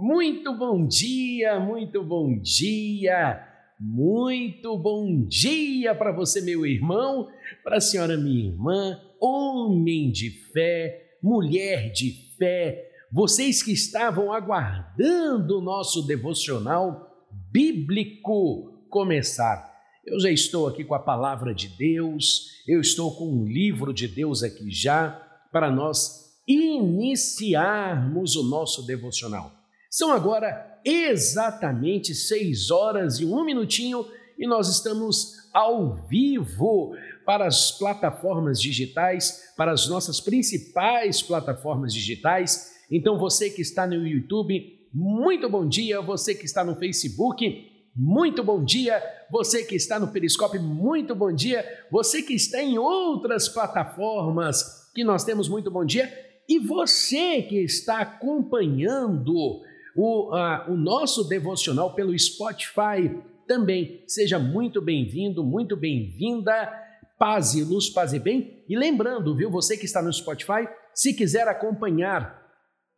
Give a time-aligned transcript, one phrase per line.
[0.00, 3.44] Muito bom dia, muito bom dia,
[3.80, 7.28] muito bom dia para você, meu irmão,
[7.64, 15.58] para a senhora, minha irmã, homem de fé, mulher de fé, vocês que estavam aguardando
[15.58, 19.68] o nosso devocional bíblico começar.
[20.06, 24.06] Eu já estou aqui com a palavra de Deus, eu estou com um livro de
[24.06, 25.10] Deus aqui já
[25.50, 29.57] para nós iniciarmos o nosso devocional.
[29.90, 34.06] São agora exatamente seis horas e um minutinho
[34.38, 42.78] e nós estamos ao vivo para as plataformas digitais, para as nossas principais plataformas digitais.
[42.90, 46.00] Então, você que está no YouTube, muito bom dia.
[46.00, 49.02] Você que está no Facebook, muito bom dia.
[49.30, 51.64] Você que está no Periscope, muito bom dia.
[51.90, 56.10] Você que está em outras plataformas, que nós temos muito bom dia.
[56.48, 59.60] E você que está acompanhando
[60.00, 60.30] o,
[60.68, 64.04] o nosso devocional pelo Spotify também.
[64.06, 66.72] Seja muito bem-vindo, muito bem-vinda.
[67.18, 68.62] Paz e luz, paz e bem.
[68.68, 72.46] E lembrando, viu, você que está no Spotify, se quiser acompanhar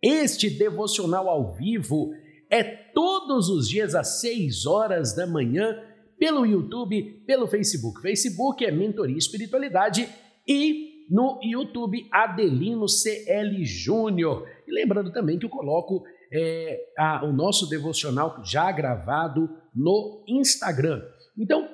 [0.03, 2.13] este devocional ao vivo,
[2.51, 5.83] é todos os dias às 6 horas da manhã
[6.19, 8.03] pelo YouTube, pelo Facebook.
[8.03, 10.07] Facebook é Mentoria Espiritualidade
[10.47, 14.47] e no YouTube Adelino CL Júnior.
[14.69, 21.03] E lembrando também que eu coloco é, a, o nosso devocional já gravado no Instagram.
[21.37, 21.69] Então,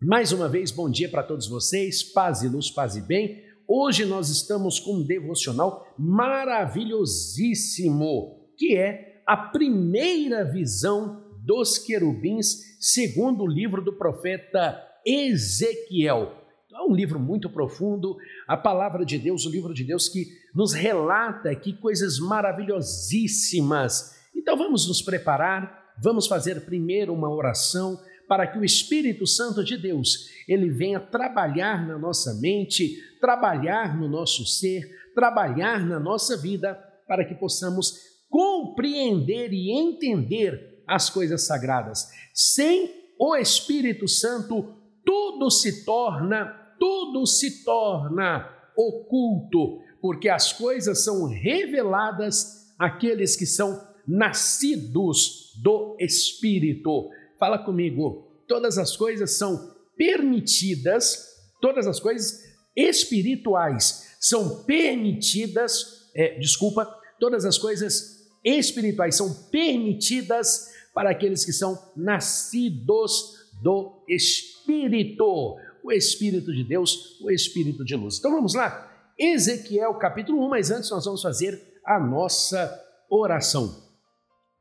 [0.00, 3.42] mais uma vez, bom dia para todos vocês, paz e luz, paz e bem.
[3.66, 13.44] Hoje nós estamos com um devocional maravilhosíssimo, que é a primeira visão dos querubins, segundo
[13.44, 16.43] o livro do profeta Ezequiel.
[16.74, 18.16] É um livro muito profundo,
[18.48, 24.16] a palavra de Deus, o livro de Deus que nos relata aqui coisas maravilhosíssimas.
[24.34, 29.76] Então vamos nos preparar, vamos fazer primeiro uma oração para que o Espírito Santo de
[29.76, 34.82] Deus, ele venha trabalhar na nossa mente, trabalhar no nosso ser,
[35.14, 36.74] trabalhar na nossa vida,
[37.06, 37.94] para que possamos
[38.28, 42.08] compreender e entender as coisas sagradas.
[42.34, 44.74] Sem o Espírito Santo,
[45.04, 53.86] tudo se torna tudo se torna oculto, porque as coisas são reveladas àqueles que são
[54.06, 57.08] nascidos do Espírito.
[57.38, 61.24] Fala comigo, todas as coisas são permitidas,
[61.60, 62.42] todas as coisas
[62.76, 66.84] espirituais são permitidas, é, desculpa,
[67.20, 76.50] todas as coisas espirituais são permitidas para aqueles que são nascidos do Espírito o Espírito
[76.50, 78.18] de Deus, o Espírito de luz.
[78.18, 82.74] Então vamos lá, Ezequiel capítulo 1, mas antes nós vamos fazer a nossa
[83.10, 83.84] oração.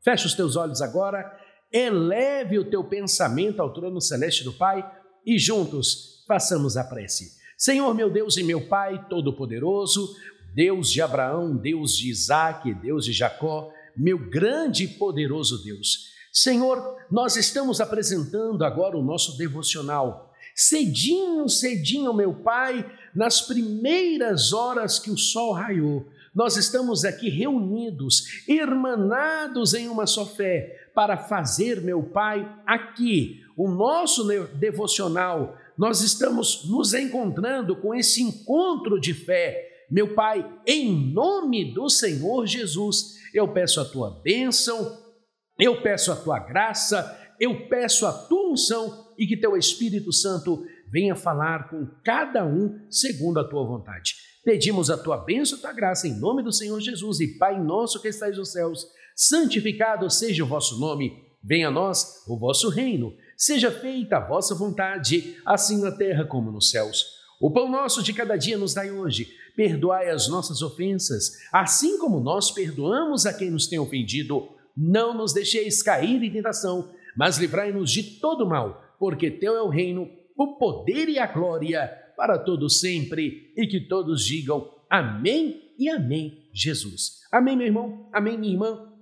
[0.04, 1.40] Feche os teus olhos agora,
[1.72, 4.86] eleve o teu pensamento ao trono celeste do Pai
[5.26, 7.42] e juntos façamos a prece.
[7.58, 10.14] Senhor meu Deus e meu Pai Todo-Poderoso,
[10.54, 16.10] Deus de Abraão, Deus de Isaac, Deus de Jacó, meu grande e poderoso Deus.
[16.34, 25.00] Senhor, nós estamos apresentando agora o nosso devocional Cedinho, cedinho, meu Pai, nas primeiras horas
[25.00, 31.82] que o sol raiou, nós estamos aqui reunidos, irmanados em uma só fé, para fazer,
[31.82, 34.24] meu Pai, aqui o nosso
[34.56, 35.56] devocional.
[35.78, 39.86] Nós estamos nos encontrando com esse encontro de fé.
[39.90, 45.00] Meu Pai, em nome do Senhor Jesus, eu peço a tua bênção,
[45.58, 50.66] eu peço a tua graça, eu peço a tua unção e que teu Espírito Santo
[50.92, 54.16] venha falar com cada um segundo a tua vontade.
[54.44, 58.02] Pedimos a tua bênção, a tua graça, em nome do Senhor Jesus e Pai nosso
[58.02, 58.86] que estais nos céus,
[59.16, 64.54] santificado seja o vosso nome, venha a nós o vosso reino, seja feita a vossa
[64.54, 67.06] vontade, assim na terra como nos céus.
[67.40, 72.20] O pão nosso de cada dia nos dai hoje, perdoai as nossas ofensas, assim como
[72.20, 74.50] nós perdoamos a quem nos tem ofendido.
[74.76, 79.68] Não nos deixeis cair em tentação, mas livrai-nos de todo mal porque teu é o
[79.68, 85.90] reino, o poder e a glória para todos sempre, e que todos digam amém e
[85.90, 87.20] amém, Jesus.
[87.30, 88.10] Amém, meu irmão?
[88.14, 88.94] Amém, minha irmã?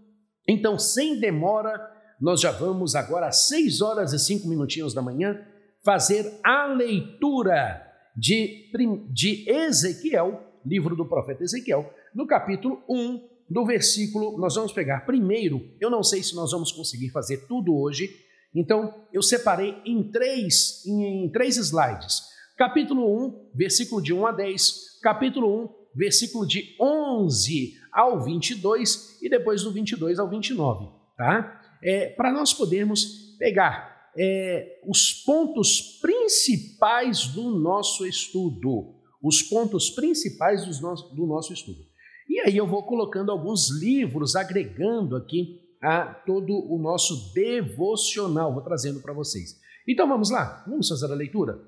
[0.47, 1.79] Então, sem demora,
[2.19, 5.39] nós já vamos agora às seis horas e cinco minutinhos da manhã
[5.85, 7.87] fazer a leitura
[8.17, 8.71] de,
[9.13, 15.61] de Ezequiel, livro do profeta Ezequiel, no capítulo 1, do versículo, nós vamos pegar primeiro,
[15.79, 18.09] eu não sei se nós vamos conseguir fazer tudo hoje,
[18.53, 22.21] então, eu separei em três, em, três slides.
[22.57, 24.99] Capítulo 1, versículo de 1 a 10.
[25.01, 30.87] Capítulo 1, versículo de 11 ao 22 e depois do 22 ao 29,
[31.17, 31.61] tá?
[31.83, 40.65] É, Para nós podermos pegar é, os pontos principais do nosso estudo, os pontos principais
[40.65, 41.79] do do nosso estudo.
[42.29, 48.61] E aí eu vou colocando alguns livros, agregando aqui a todo o nosso devocional, vou
[48.61, 49.59] trazendo para vocês.
[49.87, 51.59] Então vamos lá, vamos fazer a leitura?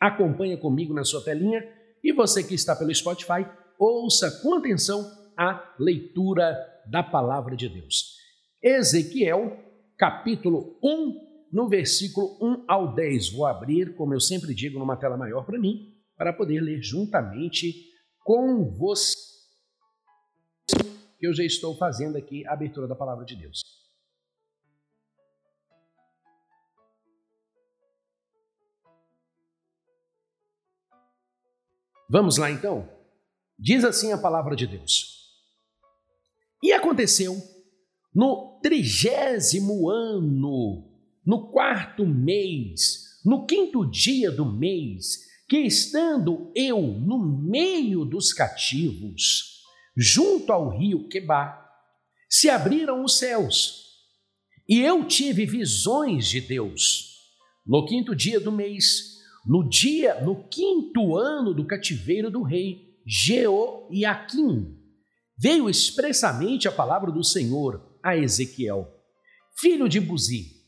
[0.00, 1.62] Acompanha comigo na sua telinha
[2.02, 3.46] e você que está pelo Spotify,
[3.78, 5.04] ouça com atenção
[5.36, 6.56] a leitura
[6.86, 8.16] da palavra de Deus.
[8.62, 9.58] Ezequiel,
[9.98, 13.32] capítulo 1, no versículo 1 ao 10.
[13.32, 17.74] Vou abrir, como eu sempre digo, numa tela maior para mim, para poder ler juntamente
[18.22, 19.16] com você.
[21.20, 23.60] Que eu já estou fazendo aqui a abertura da palavra de Deus.
[32.08, 32.90] Vamos lá então?
[33.58, 35.28] Diz assim a palavra de Deus.
[36.62, 37.36] E aconteceu
[38.14, 40.90] no trigésimo ano,
[41.24, 49.59] no quarto mês, no quinto dia do mês, que estando eu no meio dos cativos,
[49.96, 51.68] junto ao rio Quebar,
[52.28, 53.90] se abriram os céus,
[54.68, 57.10] e eu tive visões de Deus.
[57.66, 64.78] No quinto dia do mês, no dia, no quinto ano do cativeiro do rei Jeoiaquim,
[65.36, 68.88] veio expressamente a palavra do Senhor a Ezequiel,
[69.58, 70.60] filho de Buzi,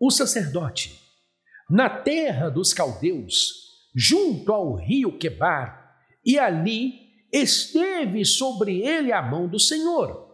[0.00, 0.98] o sacerdote,
[1.70, 3.52] na terra dos caldeus,
[3.94, 10.30] junto ao rio Quebar, e ali esteve sobre ele a mão do Senhor.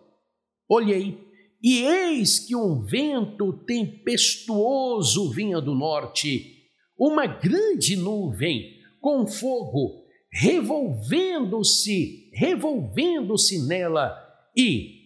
[0.68, 1.18] Olhei,
[1.62, 6.56] e eis que um vento tempestuoso vinha do norte,
[6.98, 14.16] uma grande nuvem com fogo revolvendo-se, revolvendo-se nela
[14.56, 14.98] e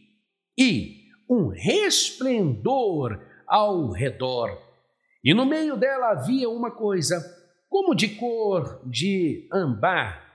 [0.59, 4.59] e um resplendor ao redor.
[5.25, 7.23] E no meio dela havia uma coisa
[7.69, 10.32] como de cor de ambar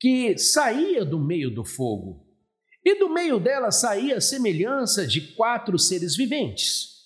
[0.00, 2.26] que saía do meio do fogo.
[2.84, 6.98] E do meio dela saía a semelhança de quatro seres viventes.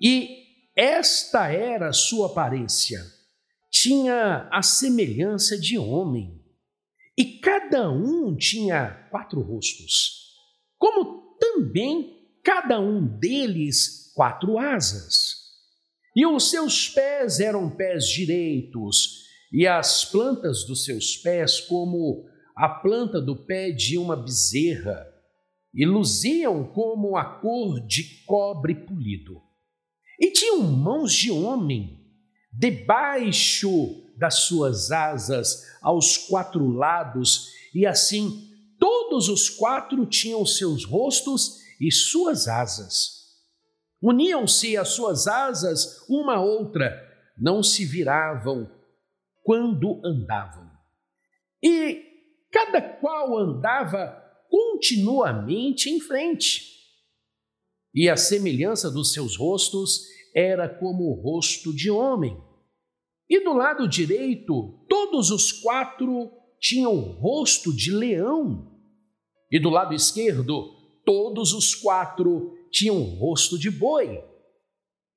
[0.00, 0.40] E
[0.76, 3.00] esta era a sua aparência.
[3.70, 6.40] Tinha a semelhança de homem.
[7.16, 10.34] E cada um tinha quatro rostos,
[10.78, 15.34] como também cada um deles quatro asas.
[16.16, 22.26] E os seus pés eram pés direitos, e as plantas dos seus pés como
[22.56, 25.06] a planta do pé de uma bezerra,
[25.72, 29.40] e luziam como a cor de cobre polido
[30.20, 31.98] e tinham mãos de homem
[32.52, 41.60] debaixo das suas asas aos quatro lados, e assim todos os quatro tinham seus rostos
[41.80, 43.20] e suas asas.
[44.02, 46.92] Uniam-se as suas asas uma a outra,
[47.38, 48.70] não se viravam
[49.50, 50.70] quando andavam.
[51.60, 52.04] E
[52.52, 54.06] cada qual andava
[54.48, 56.70] continuamente em frente
[57.92, 60.02] e a semelhança dos seus rostos
[60.32, 62.40] era como o rosto de homem.
[63.28, 66.30] E do lado direito, todos os quatro
[66.60, 68.80] tinham o rosto de leão.
[69.50, 74.22] E do lado esquerdo, todos os quatro tinham o rosto de boi.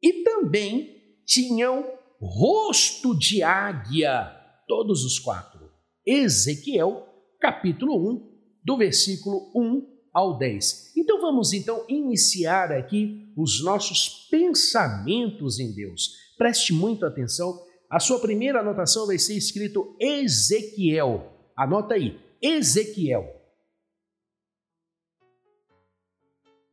[0.01, 4.31] E também tinham rosto de águia,
[4.67, 5.71] todos os quatro.
[6.05, 7.07] Ezequiel,
[7.39, 10.93] capítulo 1, do versículo 1 ao 10.
[10.95, 16.11] Então vamos então iniciar aqui os nossos pensamentos em Deus.
[16.37, 17.65] Preste muita atenção.
[17.89, 21.31] A sua primeira anotação vai ser escrito Ezequiel.
[21.55, 23.41] Anota aí, Ezequiel.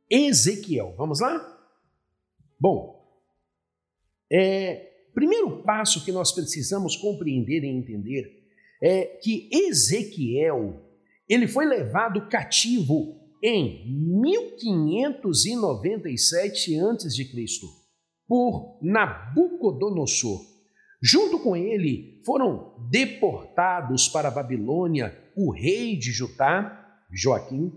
[0.09, 0.95] Ezequiel.
[0.97, 1.59] Vamos lá?
[2.59, 3.01] Bom,
[4.31, 4.90] é,
[5.21, 8.41] primeiro passo que nós precisamos compreender e entender
[8.83, 10.83] é que Ezequiel
[11.29, 13.85] ele foi levado cativo em
[14.23, 17.31] 1597 a.C.
[18.27, 20.41] por Nabucodonosor.
[21.03, 27.71] Junto com ele foram deportados para a Babilônia o rei de Judá, Joaquim,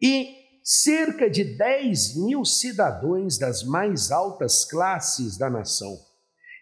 [0.00, 5.96] e cerca de 10 mil cidadãos das mais altas classes da nação.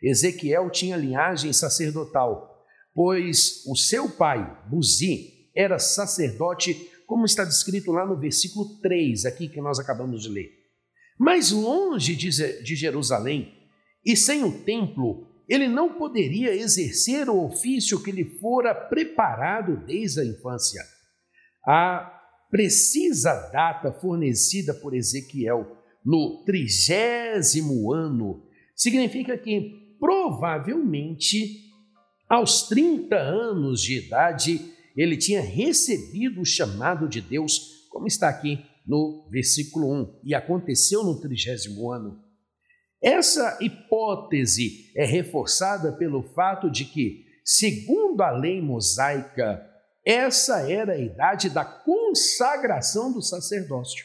[0.03, 8.07] Ezequiel tinha linhagem sacerdotal, pois o seu pai, Buzi, era sacerdote como está descrito lá
[8.07, 10.51] no versículo 3, aqui que nós acabamos de ler.
[11.19, 13.53] Mais longe de Jerusalém
[14.05, 20.21] e sem o templo, ele não poderia exercer o ofício que lhe fora preparado desde
[20.21, 20.83] a infância.
[21.67, 28.43] A precisa data fornecida por Ezequiel no trigésimo ano
[28.75, 31.71] significa que provavelmente
[32.29, 38.59] aos 30 anos de idade ele tinha recebido o chamado de Deus, como está aqui
[38.85, 42.21] no versículo 1, e aconteceu no trigésimo ano.
[43.01, 49.65] Essa hipótese é reforçada pelo fato de que, segundo a lei mosaica,
[50.05, 54.05] essa era a idade da consagração do sacerdócio.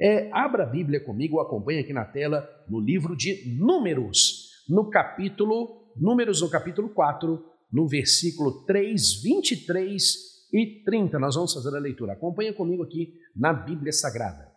[0.00, 5.82] É, abra a Bíblia comigo, acompanhe aqui na tela, no livro de Números, no capítulo,
[5.96, 11.18] Números no capítulo 4, no versículo 3, 23 e 30.
[11.18, 12.12] Nós vamos fazer a leitura.
[12.12, 14.52] Acompanhe comigo aqui na Bíblia Sagrada.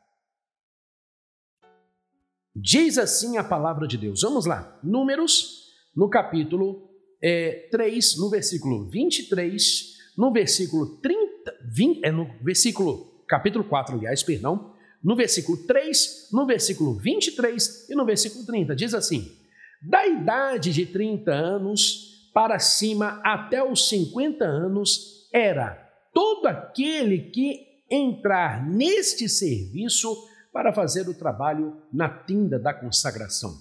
[2.56, 4.22] Diz assim a palavra de Deus.
[4.22, 4.80] Vamos lá.
[4.84, 6.90] Números, no capítulo
[7.22, 14.24] é, 3, no versículo 23, no versículo 30, 20, é no versículo, capítulo 4, aliás,
[14.24, 14.74] perdão,
[15.04, 18.76] no versículo 3, no versículo 23 e no versículo 30.
[18.76, 19.38] Diz assim:
[19.82, 25.72] Da idade de 30 anos para cima até os 50 anos era
[26.14, 30.16] todo aquele que entrar neste serviço
[30.52, 33.56] para fazer o trabalho na tenda da consagração.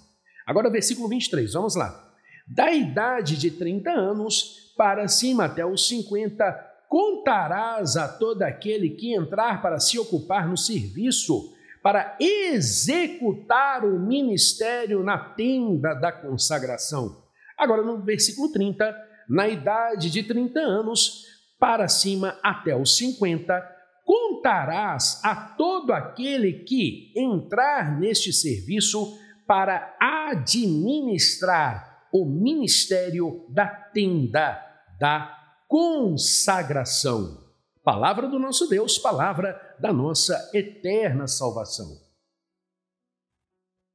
[0.46, 2.14] Agora, versículo 23, vamos lá.
[2.46, 9.14] Da idade de 30 anos para cima até os 50 contarás a todo aquele que
[9.14, 11.52] entrar para se ocupar no serviço,
[11.86, 17.22] para executar o ministério na tenda da consagração.
[17.56, 18.92] Agora, no versículo 30,
[19.28, 21.22] na idade de 30 anos,
[21.60, 23.64] para cima até os 50,
[24.04, 29.16] contarás a todo aquele que entrar neste serviço
[29.46, 34.60] para administrar o ministério da tenda
[34.98, 35.32] da
[35.68, 37.45] consagração.
[37.86, 41.86] Palavra do nosso Deus, palavra da nossa eterna salvação.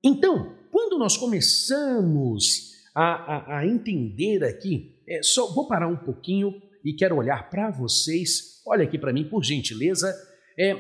[0.02, 6.54] Então, quando nós começamos a, a, a entender aqui, é, só vou parar um pouquinho
[6.86, 8.64] e quero olhar para vocês.
[8.66, 10.16] Olha aqui para mim, por gentileza.
[10.58, 10.74] É,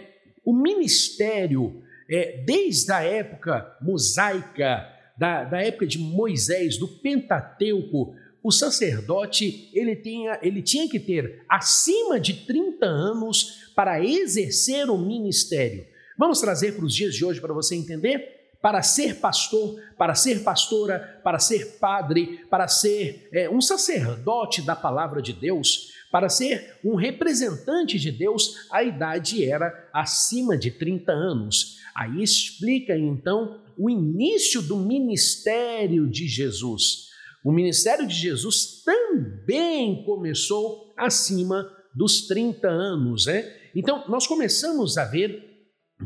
[0.45, 4.87] o ministério, é, desde a época mosaica,
[5.17, 11.43] da, da época de Moisés, do Pentateuco, o sacerdote ele tinha, ele tinha que ter
[11.48, 15.86] acima de 30 anos para exercer o ministério.
[16.17, 18.39] Vamos trazer para os dias de hoje para você entender?
[18.62, 24.75] Para ser pastor, para ser pastora, para ser padre, para ser é, um sacerdote da
[24.75, 31.12] palavra de Deus, para ser um representante de Deus, a idade era acima de 30
[31.12, 31.77] anos.
[31.95, 37.10] Aí explica então o início do ministério de Jesus.
[37.43, 43.43] O ministério de Jesus também começou acima dos 30 anos, né?
[43.75, 45.51] Então, nós começamos a ver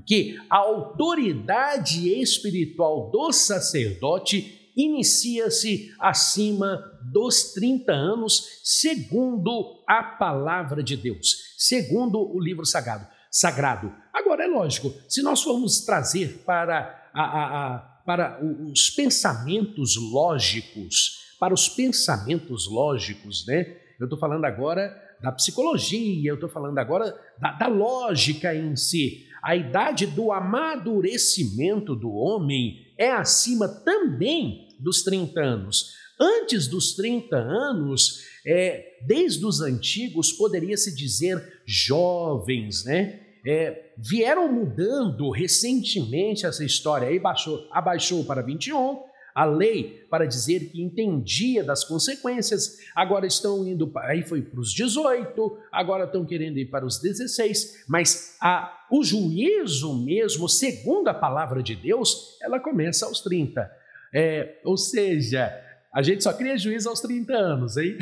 [0.05, 10.97] que a autoridade espiritual do sacerdote inicia-se acima dos 30 anos, segundo a palavra de
[10.97, 13.07] Deus, segundo o livro sagrado.
[13.31, 13.93] sagrado.
[14.13, 21.24] Agora, é lógico, se nós formos trazer para, a, a, a, para os pensamentos lógicos,
[21.39, 23.77] para os pensamentos lógicos, né?
[23.99, 29.25] Eu estou falando agora da psicologia, eu estou falando agora da, da lógica em si.
[29.41, 35.93] A idade do amadurecimento do homem é acima também dos 30 anos.
[36.19, 43.21] Antes dos 30 anos, é, desde os antigos, poderia-se dizer jovens, né?
[43.47, 49.03] É, vieram mudando recentemente essa história, aí baixou, abaixou para 21,
[49.35, 54.71] a lei para dizer que entendia das consequências, agora estão indo, aí foi para os
[54.71, 61.13] 18, agora estão querendo ir para os 16, mas a, o juízo mesmo, segundo a
[61.13, 63.69] palavra de Deus, ela começa aos 30.
[64.13, 65.53] É, ou seja,
[65.93, 67.97] a gente só cria juízo aos 30 anos, hein?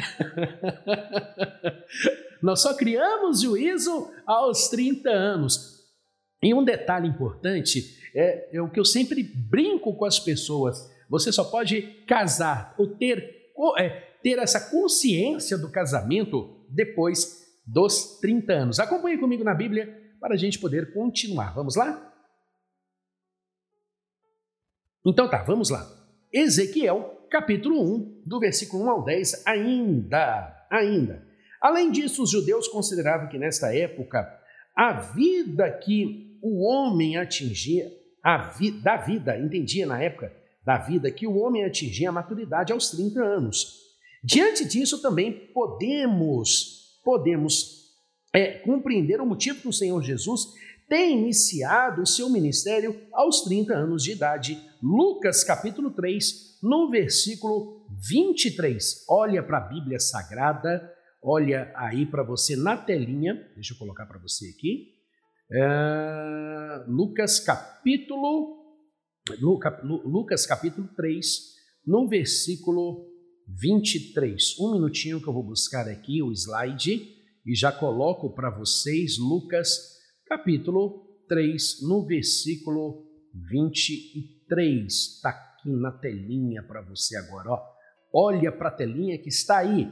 [2.44, 5.80] Nós só criamos juízo aos 30 anos.
[6.44, 11.32] E um detalhe importante é, é o que eu sempre brinco com as pessoas você
[11.32, 13.90] só pode casar ou ter, é,
[14.24, 18.80] ter essa consciência do casamento depois dos 30 anos.
[18.80, 21.54] Acompanhe comigo na Bíblia para a gente poder continuar.
[21.54, 22.12] Vamos lá?
[25.06, 25.88] Então tá, vamos lá.
[26.34, 31.28] Ezequiel, capítulo 1, do versículo 1 ao 10, ainda, ainda.
[31.62, 34.28] Além disso, os judeus consideravam que nesta época
[34.76, 37.86] a vida que o homem atingia,
[38.24, 42.72] a vi, da vida, entendia na época, da vida que o homem atingia a maturidade
[42.72, 43.82] aos 30 anos.
[44.24, 47.84] Diante disso também podemos podemos
[48.34, 50.54] é, compreender o motivo que o Senhor Jesus
[50.88, 54.60] tem iniciado o seu ministério aos 30 anos de idade.
[54.82, 59.06] Lucas capítulo 3, no versículo 23.
[59.10, 60.92] Olha para a Bíblia Sagrada,
[61.22, 64.94] olha aí para você na telinha, deixa eu colocar para você aqui.
[65.52, 68.63] É, Lucas capítulo
[69.30, 71.28] Lucas capítulo 3,
[71.88, 73.08] no versículo
[73.48, 74.60] 23.
[74.60, 77.08] Um minutinho que eu vou buscar aqui o slide
[77.46, 84.94] e já coloco para vocês Lucas capítulo 3, no versículo 23.
[84.94, 87.52] Está aqui na telinha para você agora.
[87.52, 87.62] Ó.
[88.14, 89.90] Olha para a telinha que está aí.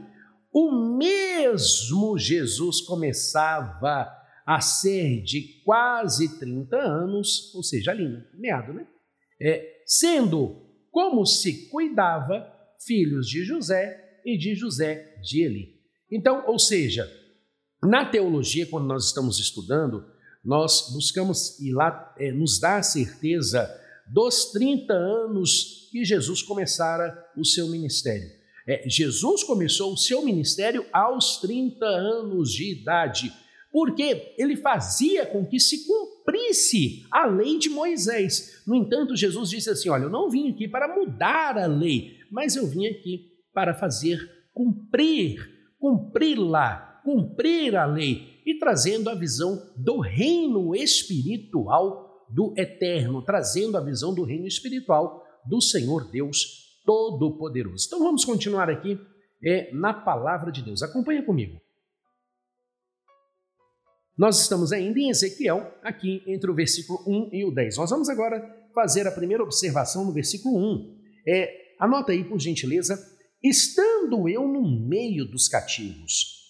[0.54, 4.12] O mesmo Jesus começava
[4.46, 8.86] a ser de quase 30 anos, ou seja, ali, meado, né?
[9.42, 12.48] É, sendo como se cuidava
[12.86, 15.82] filhos de José e de José de Eli.
[16.12, 17.10] Então, ou seja,
[17.82, 20.06] na teologia, quando nós estamos estudando,
[20.44, 23.70] nós buscamos e lá é, nos dá a certeza
[24.08, 28.30] dos 30 anos que Jesus começara o seu ministério.
[28.68, 33.34] É, Jesus começou o seu ministério aos 30 anos de idade,
[33.72, 36.11] porque ele fazia com que se cumprisse
[37.12, 38.64] a lei de Moisés.
[38.66, 42.56] No entanto, Jesus disse assim: Olha, eu não vim aqui para mudar a lei, mas
[42.56, 44.20] eu vim aqui para fazer
[44.54, 45.40] cumprir,
[45.80, 53.82] cumpri-la, cumprir a lei e trazendo a visão do reino espiritual do eterno, trazendo a
[53.82, 57.86] visão do reino espiritual do Senhor Deus Todo-Poderoso.
[57.88, 59.00] Então vamos continuar aqui
[59.44, 60.82] é, na palavra de Deus.
[60.82, 61.60] Acompanha comigo.
[64.18, 67.78] Nós estamos ainda em Ezequiel, aqui entre o versículo 1 e o 10.
[67.78, 68.42] Nós vamos agora
[68.74, 70.98] fazer a primeira observação no versículo 1.
[71.28, 71.50] É,
[71.80, 73.00] anota aí, por gentileza.
[73.42, 76.42] Estando eu no meio dos cativos.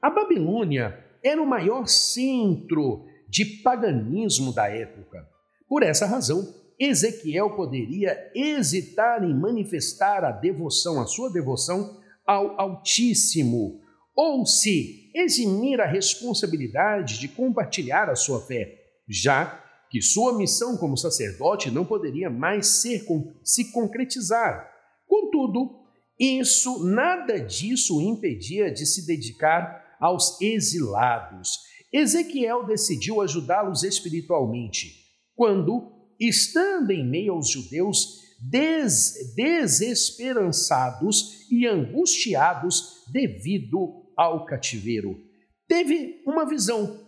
[0.00, 5.26] A Babilônia era o maior centro de paganismo da época.
[5.68, 13.80] Por essa razão, Ezequiel poderia hesitar em manifestar a devoção, a sua devoção ao Altíssimo,
[14.16, 20.96] ou se eximir a responsabilidade de compartilhar a sua fé, já que sua missão como
[20.96, 23.04] sacerdote não poderia mais ser
[23.44, 24.72] se concretizar.
[25.06, 25.82] Contudo,
[26.18, 31.58] isso nada disso o impedia de se dedicar aos exilados.
[31.92, 44.05] Ezequiel decidiu ajudá-los espiritualmente, quando, estando em meio aos judeus des desesperançados e angustiados devido
[44.16, 45.20] ao cativeiro,
[45.68, 47.06] teve uma visão.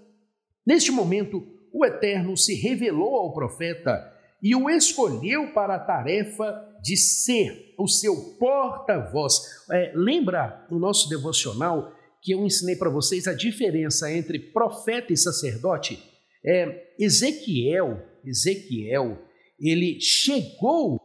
[0.67, 1.43] Neste momento,
[1.73, 7.89] o Eterno se revelou ao profeta e o escolheu para a tarefa de ser o
[7.89, 9.41] seu porta-voz.
[9.71, 11.93] É, lembra no nosso devocional
[12.23, 16.03] que eu ensinei para vocês a diferença entre profeta e sacerdote,
[16.45, 19.19] é Ezequiel, Ezequiel,
[19.59, 21.01] ele chegou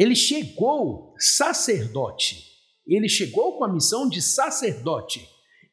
[0.00, 2.49] ele chegou sacerdote.
[2.94, 5.26] Ele chegou com a missão de sacerdote.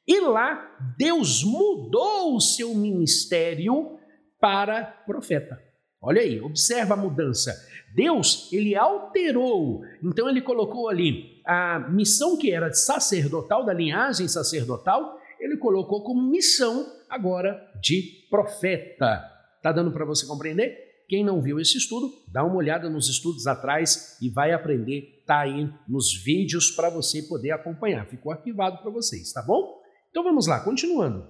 [0.07, 3.97] E lá Deus mudou o seu ministério
[4.39, 5.59] para profeta.
[6.01, 7.53] Olha aí, observa a mudança.
[7.95, 9.81] Deus, ele alterou.
[10.03, 16.29] Então ele colocou ali a missão que era sacerdotal, da linhagem sacerdotal, ele colocou como
[16.29, 19.23] missão agora de profeta.
[19.61, 20.86] Tá dando para você compreender?
[21.07, 25.23] Quem não viu esse estudo, dá uma olhada nos estudos atrás e vai aprender.
[25.25, 28.05] Tá aí nos vídeos para você poder acompanhar.
[28.07, 29.81] Ficou arquivado para vocês, tá bom?
[30.09, 31.25] Então vamos lá, continuando.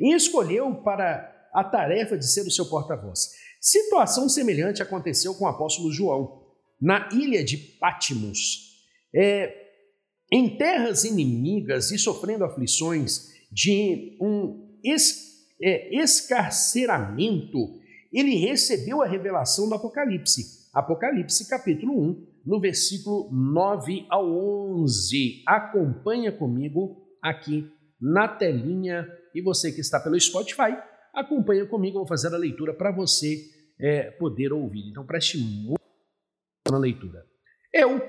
[0.00, 3.30] E escolheu para a tarefa de ser o seu porta-voz.
[3.60, 6.42] Situação semelhante aconteceu com o apóstolo João,
[6.80, 8.74] na ilha de Pátimos.
[9.14, 9.64] É,
[10.32, 17.78] em terras inimigas e sofrendo aflições de um es, é, escarceramento,
[18.18, 20.70] ele recebeu a revelação do Apocalipse.
[20.72, 24.30] Apocalipse capítulo 1, no versículo 9 ao
[24.82, 25.42] 11.
[25.46, 30.76] Acompanha comigo aqui na telinha e você que está pelo Spotify,
[31.12, 33.36] acompanha comigo, vou fazer a leitura para você
[33.80, 34.88] é, poder ouvir.
[34.90, 35.80] Então preste muito
[36.70, 37.24] na leitura.
[37.72, 38.00] Eu,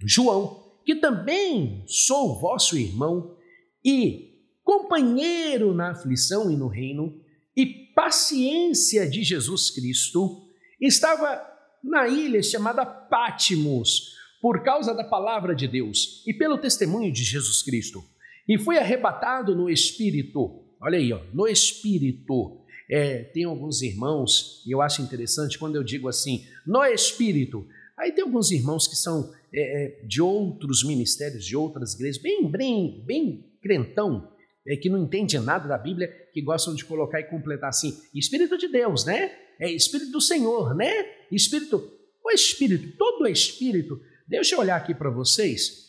[0.00, 3.36] João, que também sou vosso irmão
[3.84, 7.20] e companheiro na aflição e no reino,
[7.56, 10.48] e paciência de Jesus Cristo,
[10.80, 11.42] estava
[11.82, 17.62] na ilha chamada Pátimos, por causa da palavra de Deus e pelo testemunho de Jesus
[17.62, 18.04] Cristo,
[18.46, 22.60] e foi arrebatado no Espírito Olha aí, ó, no espírito.
[22.90, 27.66] É, tem alguns irmãos, e eu acho interessante quando eu digo assim, no espírito.
[27.96, 32.46] Aí tem alguns irmãos que são é, é de outros ministérios, de outras igrejas, bem,
[32.50, 34.30] bem, bem crentão,
[34.66, 38.56] é, que não entende nada da Bíblia, que gostam de colocar e completar assim: Espírito
[38.56, 39.32] de Deus, né?
[39.60, 40.90] É Espírito do Senhor, né?
[41.30, 41.92] Espírito.
[42.24, 44.00] O Espírito, todo Espírito.
[44.26, 45.84] Deixa eu olhar aqui para vocês.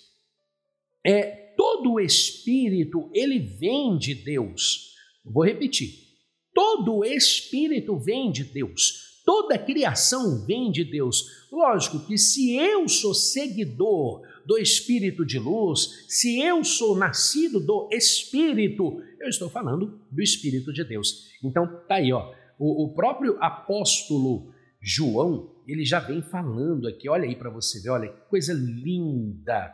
[1.05, 4.93] É, todo o Espírito, ele vem de Deus.
[5.23, 6.05] Vou repetir.
[6.53, 9.21] Todo Espírito vem de Deus.
[9.25, 11.23] Toda criação vem de Deus.
[11.51, 17.89] Lógico que se eu sou seguidor do Espírito de luz, se eu sou nascido do
[17.91, 21.29] Espírito, eu estou falando do Espírito de Deus.
[21.43, 22.31] Então, tá aí, ó.
[22.60, 27.89] O, o próprio apóstolo João, ele já vem falando aqui, olha aí para você ver,
[27.89, 29.73] olha que coisa linda.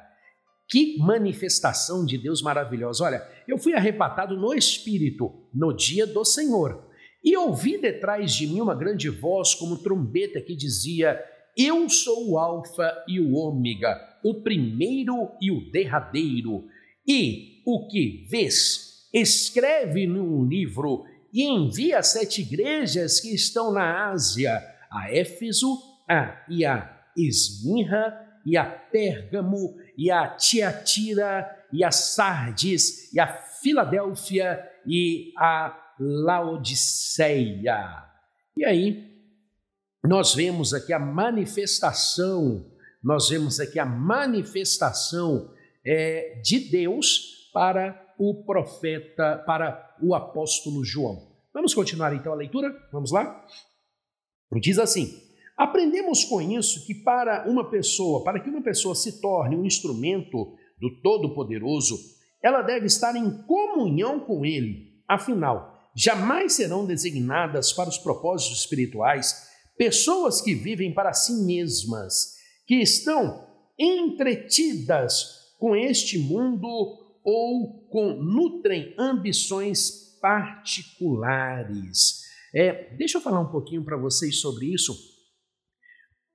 [0.69, 3.03] Que manifestação de Deus maravilhosa.
[3.03, 6.89] Olha, eu fui arrebatado no Espírito no dia do Senhor.
[7.21, 11.21] E ouvi detrás de mim uma grande voz, como trombeta, que dizia:
[11.57, 16.67] Eu sou o Alfa e o Ômega, o primeiro e o derradeiro.
[17.05, 24.11] E o que vês, escreve num livro e envia a sete igrejas que estão na
[24.11, 31.91] Ásia, a Éfeso, a, e a Esmirra, e a Pérgamo, e a Tiatira, e a
[31.91, 38.03] Sardes, e a Filadélfia, e a Laodiceia.
[38.57, 39.10] E aí,
[40.03, 42.65] nós vemos aqui a manifestação,
[43.03, 45.53] nós vemos aqui a manifestação
[45.85, 51.31] é, de Deus para o profeta, para o apóstolo João.
[51.53, 52.73] Vamos continuar então a leitura?
[52.91, 53.45] Vamos lá?
[54.59, 55.21] Diz assim:
[55.57, 60.55] Aprendemos com isso que para uma pessoa, para que uma pessoa se torne um instrumento
[60.79, 61.97] do Todo-Poderoso,
[62.41, 65.03] ela deve estar em comunhão com ele.
[65.07, 72.75] Afinal, jamais serão designadas para os propósitos espirituais pessoas que vivem para si mesmas, que
[72.75, 76.67] estão entretidas com este mundo
[77.23, 82.21] ou com nutrem ambições particulares.
[82.53, 84.95] É, deixa eu falar um pouquinho para vocês sobre isso.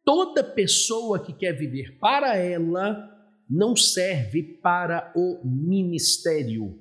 [0.05, 3.17] Toda pessoa que quer viver para ela
[3.49, 6.81] não serve para o ministério.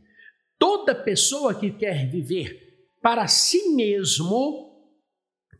[0.58, 2.60] Toda pessoa que quer viver
[3.02, 4.65] para si mesmo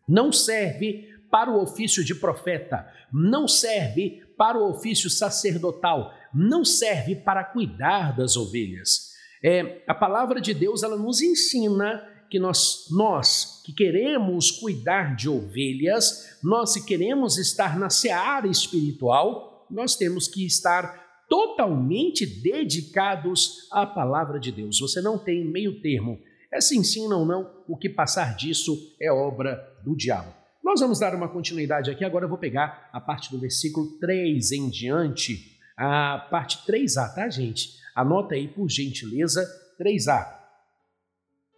[0.08, 7.16] não serve para o ofício de profeta, não serve para o ofício sacerdotal, não serve
[7.16, 9.14] para cuidar das ovelhas.
[9.44, 15.30] É, a palavra de Deus ela nos ensina que nós, nós que queremos cuidar de
[15.30, 23.86] ovelhas, nós que queremos estar na seara espiritual, nós temos que estar totalmente dedicados à
[23.86, 24.80] palavra de Deus.
[24.80, 26.20] Você não tem meio termo
[26.56, 30.34] é se ensina ou não, o que passar disso é obra do diabo.
[30.64, 34.52] Nós vamos dar uma continuidade aqui, agora eu vou pegar a parte do versículo 3
[34.54, 37.78] em diante, a parte 3a, tá, gente?
[37.94, 39.46] Anota aí, por gentileza,
[39.80, 40.34] 3a.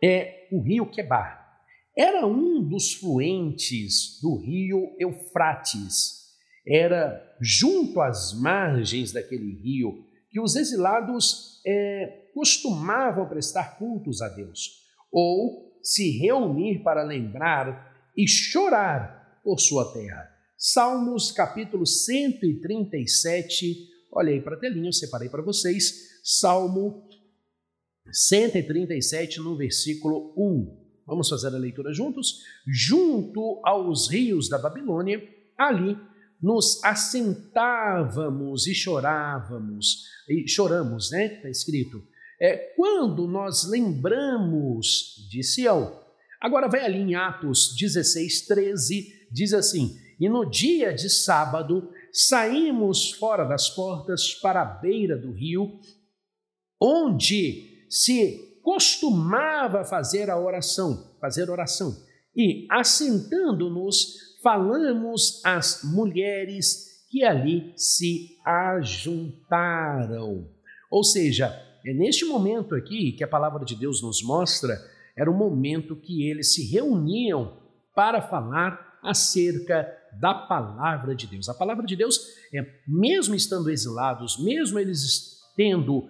[0.04, 1.48] É o rio Quebar.
[1.96, 6.28] Era um dos fluentes do rio Eufrates.
[6.68, 14.87] Era junto às margens daquele rio que os exilados é, costumavam prestar cultos a Deus,
[15.12, 20.30] ou se reunir para lembrar e chorar por sua terra.
[20.58, 27.08] Salmos capítulo 137, olha aí para a telinha, eu separei para vocês, Salmo
[28.12, 30.88] 137, no versículo 1.
[31.06, 32.42] Vamos fazer a leitura juntos?
[32.68, 35.24] Junto aos rios da Babilônia,
[35.58, 35.98] ali
[36.42, 41.36] nos assentávamos e chorávamos, e choramos, né?
[41.36, 42.04] Está escrito.
[42.40, 46.00] É, quando nós lembramos de Sião.
[46.40, 53.12] Agora vai ali em Atos 16, 13, diz assim: E no dia de sábado saímos
[53.14, 55.80] fora das portas para a beira do rio,
[56.80, 61.96] onde se costumava fazer a oração, fazer oração.
[62.36, 69.68] E assentando-nos, falamos às mulheres que ali se ajuntaram.
[70.92, 74.78] Ou seja, é neste momento aqui que a palavra de Deus nos mostra,
[75.16, 77.58] era o momento que eles se reuniam
[77.96, 79.88] para falar acerca
[80.20, 81.50] da palavra de Deus.
[81.50, 82.20] A palavra de Deus,
[82.54, 86.08] é, mesmo estando exilados, mesmo eles tendo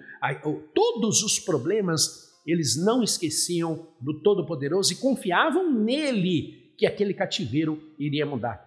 [0.74, 8.26] todos os problemas, eles não esqueciam do Todo-Poderoso e confiavam nele que aquele cativeiro iria
[8.26, 8.62] mudar.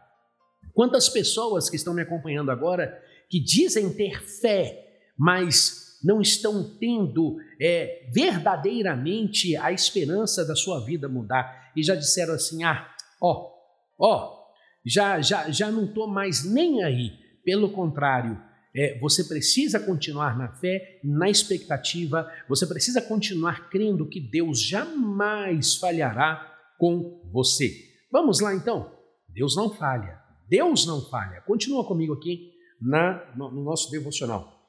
[0.73, 7.37] Quantas pessoas que estão me acompanhando agora que dizem ter fé, mas não estão tendo
[7.61, 12.89] é, verdadeiramente a esperança da sua vida mudar e já disseram assim: ah,
[13.21, 13.51] ó,
[13.99, 14.41] ó,
[14.85, 17.13] já, já, já não estou mais nem aí.
[17.45, 18.41] Pelo contrário,
[18.75, 25.77] é, você precisa continuar na fé, na expectativa, você precisa continuar crendo que Deus jamais
[25.77, 26.47] falhará
[26.79, 27.73] com você.
[28.13, 28.93] Vamos lá então?
[29.29, 30.21] Deus não falha.
[30.49, 31.41] Deus não falha.
[31.43, 34.60] Continua comigo aqui na, no, no nosso devocional.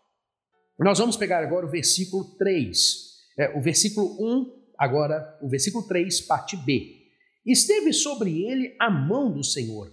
[0.79, 3.11] Nós vamos pegar agora o versículo 3.
[3.37, 6.97] É, o versículo 1, agora o versículo 3, parte B.
[7.45, 9.91] Esteve sobre ele a mão do Senhor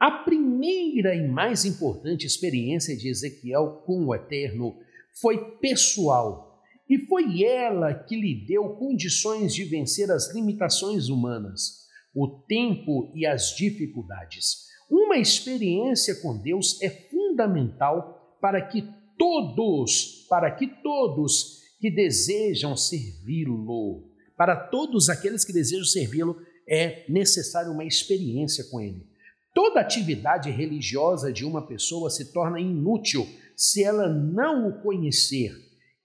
[0.00, 4.78] a primeira e mais importante experiência de Ezequiel com o Eterno
[5.20, 12.26] foi pessoal, e foi ela que lhe deu condições de vencer as limitações humanas, o
[12.26, 14.70] tempo e as dificuldades.
[14.90, 18.82] Uma experiência com Deus é fundamental para que
[19.20, 27.70] todos, para que todos que desejam servi-lo, para todos aqueles que desejam servi-lo, é necessário
[27.70, 29.06] uma experiência com ele.
[29.54, 35.52] Toda atividade religiosa de uma pessoa se torna inútil se ela não o conhecer.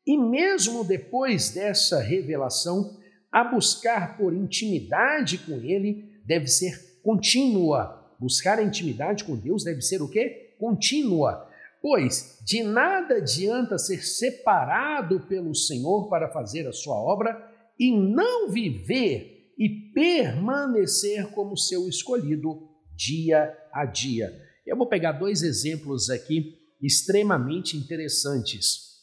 [0.05, 2.97] E mesmo depois dessa revelação,
[3.31, 8.13] a buscar por intimidade com ele deve ser contínua.
[8.19, 10.53] Buscar a intimidade com Deus deve ser o quê?
[10.59, 11.54] Contínua.
[11.87, 17.37] Pois de nada adianta ser separado pelo Senhor para fazer a sua obra
[17.79, 24.35] e não viver e permanecer como seu escolhido dia a dia.
[24.65, 28.95] Eu vou pegar dois exemplos aqui extremamente interessantes.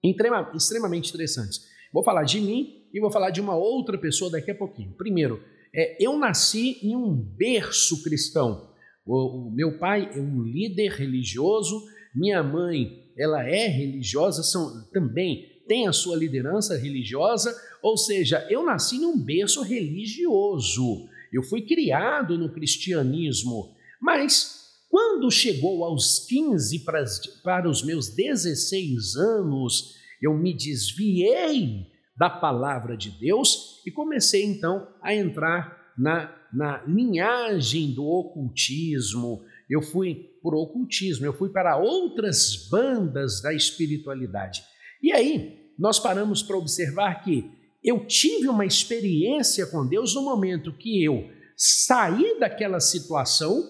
[0.00, 1.58] Extrema, extremamente interessantes.
[1.92, 4.94] Vou falar de mim e vou falar de uma outra pessoa daqui a pouquinho.
[4.96, 5.42] Primeiro,
[5.74, 8.70] é, eu nasci em um berço cristão.
[9.04, 11.82] O, o meu pai é um líder religioso,
[12.14, 18.64] minha mãe ela é religiosa, são, também tem a sua liderança religiosa, ou seja, eu
[18.64, 21.08] nasci em um berço religioso.
[21.32, 27.04] Eu fui criado no cristianismo, mas quando chegou aos 15 para,
[27.42, 34.86] para os meus 16 anos, eu me desviei da palavra de Deus e comecei então
[35.00, 39.42] a entrar na, na linhagem do ocultismo.
[39.68, 44.62] Eu fui por ocultismo, eu fui para outras bandas da espiritualidade.
[45.02, 47.50] E aí, nós paramos para observar que
[47.82, 53.62] eu tive uma experiência com Deus no momento que eu saí daquela situação,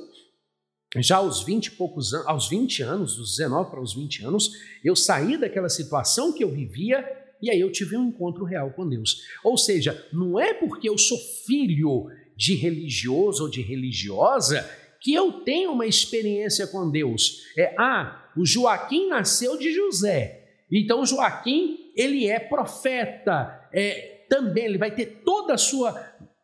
[0.98, 4.50] já aos 20 e poucos anos, aos 20 anos, dos 19 para os 20 anos,
[4.84, 7.02] eu saí daquela situação que eu vivia
[7.40, 9.22] e aí eu tive um encontro real com Deus.
[9.42, 12.06] Ou seja, não é porque eu sou filho
[12.36, 14.68] de religioso ou de religiosa
[15.02, 17.42] que eu tenho uma experiência com Deus.
[17.58, 20.44] É, ah, o Joaquim nasceu de José.
[20.70, 26.00] Então Joaquim, ele é profeta, é, também ele vai ter toda a sua.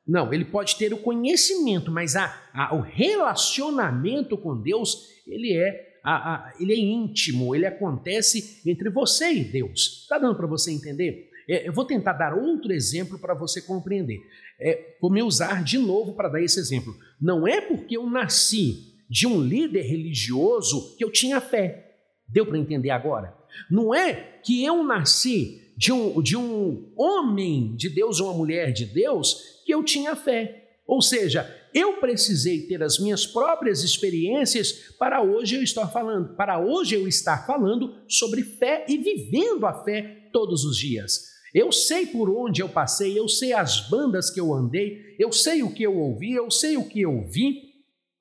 [0.06, 5.88] Não, ele pode ter o conhecimento, mas a, a o relacionamento com Deus, ele é
[6.04, 10.02] a, ele é íntimo, ele acontece entre você e Deus.
[10.02, 11.28] Está dando para você entender?
[11.48, 14.18] É, eu vou tentar dar outro exemplo para você compreender.
[14.60, 16.96] É, vou me usar de novo para dar esse exemplo.
[17.20, 21.96] Não é porque eu nasci de um líder religioso que eu tinha fé.
[22.28, 23.34] Deu para entender agora?
[23.70, 28.72] Não é que eu nasci de um, de um homem de Deus ou uma mulher
[28.72, 30.80] de Deus que eu tinha fé.
[30.86, 36.58] Ou seja, eu precisei ter as minhas próprias experiências para hoje eu estar falando, para
[36.58, 41.37] hoje eu estar falando sobre fé e vivendo a fé todos os dias.
[41.54, 45.62] Eu sei por onde eu passei, eu sei as bandas que eu andei, eu sei
[45.62, 47.68] o que eu ouvi, eu sei o que eu vi.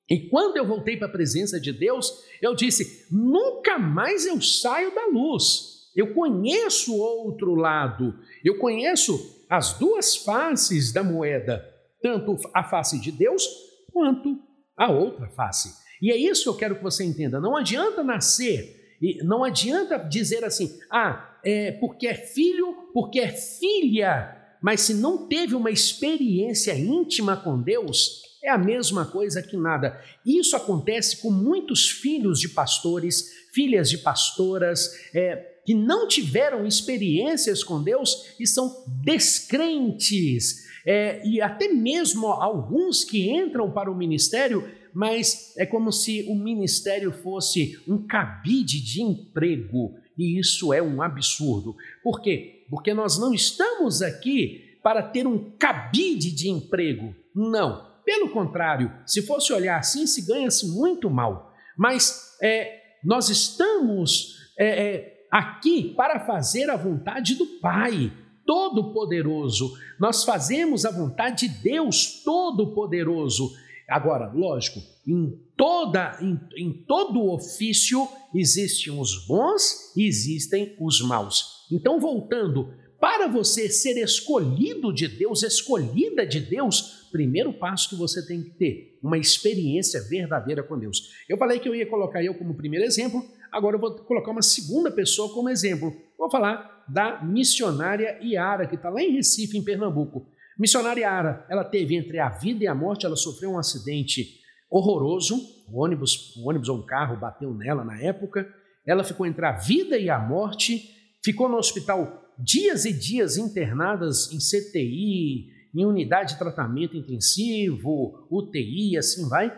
[0.08, 4.94] E quando eu voltei para a presença de Deus, eu disse: nunca mais eu saio
[4.94, 5.78] da luz.
[5.94, 8.14] Eu conheço o outro lado,
[8.44, 11.64] eu conheço as duas faces da moeda,
[12.00, 13.48] tanto a face de Deus
[13.92, 14.38] quanto
[14.76, 15.74] a outra face.
[16.00, 17.40] E é isso que eu quero que você entenda.
[17.40, 23.28] Não adianta nascer, e não adianta dizer assim, ah, é porque é filho, porque é
[23.28, 29.56] filha, mas se não teve uma experiência íntima com Deus, é a mesma coisa que
[29.56, 30.00] nada.
[30.24, 37.62] Isso acontece com muitos filhos de pastores, filhas de pastoras, é, que não tiveram experiências
[37.62, 40.66] com Deus e são descrentes.
[40.86, 46.34] É, e até mesmo alguns que entram para o ministério, mas é como se o
[46.34, 49.94] ministério fosse um cabide de emprego.
[50.18, 51.76] E isso é um absurdo.
[52.02, 52.66] Por quê?
[52.68, 57.14] Porque nós não estamos aqui para ter um cabide de emprego.
[57.34, 57.86] Não.
[58.04, 61.52] Pelo contrário, se fosse olhar assim, se ganha-se muito mal.
[61.76, 68.10] Mas é, nós estamos é, é, aqui para fazer a vontade do Pai
[68.44, 69.74] Todo-Poderoso.
[70.00, 73.52] Nós fazemos a vontade de Deus Todo-Poderoso.
[73.88, 81.66] Agora, lógico, em, toda, em, em todo ofício existem os bons e existem os maus.
[81.72, 82.70] Então, voltando,
[83.00, 88.50] para você ser escolhido de Deus, escolhida de Deus, primeiro passo que você tem que
[88.50, 91.10] ter, uma experiência verdadeira com Deus.
[91.28, 94.42] Eu falei que eu ia colocar eu como primeiro exemplo, agora eu vou colocar uma
[94.42, 95.96] segunda pessoa como exemplo.
[96.18, 100.26] Vou falar da missionária Iara, que está lá em Recife, em Pernambuco.
[100.58, 105.36] Missionária Iara, ela teve entre a vida e a morte, ela sofreu um acidente horroroso,
[105.70, 108.52] o ônibus, ônibus ou um carro bateu nela na época,
[108.84, 110.90] ela ficou entre a vida e a morte,
[111.22, 118.96] ficou no hospital dias e dias internadas em CTI, em unidade de tratamento intensivo, UTI,
[118.96, 119.56] assim vai.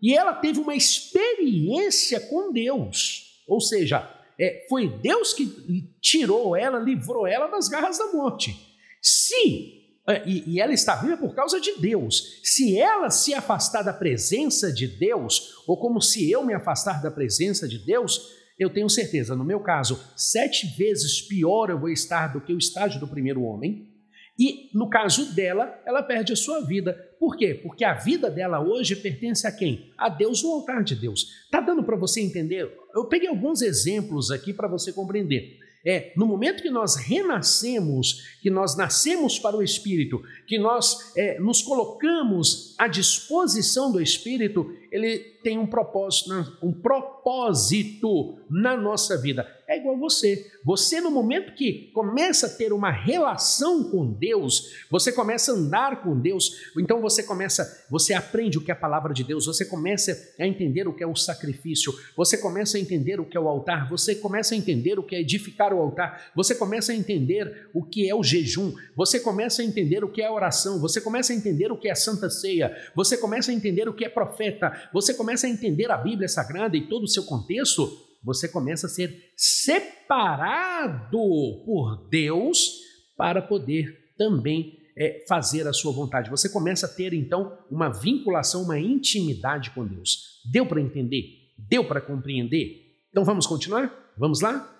[0.00, 3.42] E ela teve uma experiência com Deus.
[3.48, 8.54] Ou seja, é, foi Deus que tirou ela, livrou ela das garras da morte.
[9.00, 9.75] Se
[10.24, 12.40] e, e, ela está viva por causa de Deus.
[12.44, 17.10] Se ela se afastar da presença de Deus, ou como se eu me afastar da
[17.10, 18.20] presença de Deus,
[18.56, 22.58] eu tenho certeza, no meu caso, sete vezes pior eu vou estar do que o
[22.58, 23.92] estágio do primeiro homem.
[24.38, 26.92] E no caso dela, ela perde a sua vida.
[27.18, 27.54] Por quê?
[27.54, 29.92] Porque a vida dela hoje pertence a quem?
[29.96, 31.26] A Deus no altar de Deus.
[31.50, 32.70] Tá dando para você entender?
[32.94, 35.58] Eu peguei alguns exemplos aqui para você compreender.
[35.86, 41.38] É, no momento que nós renascemos, que nós nascemos para o Espírito, que nós é,
[41.38, 49.46] nos colocamos à disposição do Espírito, ele tem um propósito, um propósito na nossa vida.
[49.68, 50.46] É igual você.
[50.64, 56.02] Você, no momento que começa a ter uma relação com Deus, você começa a andar
[56.02, 59.64] com Deus, então você começa, você aprende o que é a palavra de Deus, você
[59.64, 63.40] começa a entender o que é o sacrifício, você começa a entender o que é
[63.40, 66.94] o altar, você começa a entender o que é edificar o altar, você começa a
[66.94, 70.80] entender o que é o jejum, você começa a entender o que é a oração,
[70.80, 73.94] você começa a entender o que é a santa ceia, você começa a entender o
[73.94, 77.90] que é profeta, você começa a entender a Bíblia Sagrada e todo o seu contexto,
[78.22, 81.18] você começa a ser separado
[81.64, 82.80] por Deus
[83.16, 86.30] para poder também é, fazer a sua vontade.
[86.30, 90.40] Você começa a ter então uma vinculação, uma intimidade com Deus.
[90.50, 91.24] Deu para entender?
[91.58, 92.86] Deu para compreender?
[93.10, 93.92] Então vamos continuar?
[94.16, 94.72] Vamos lá?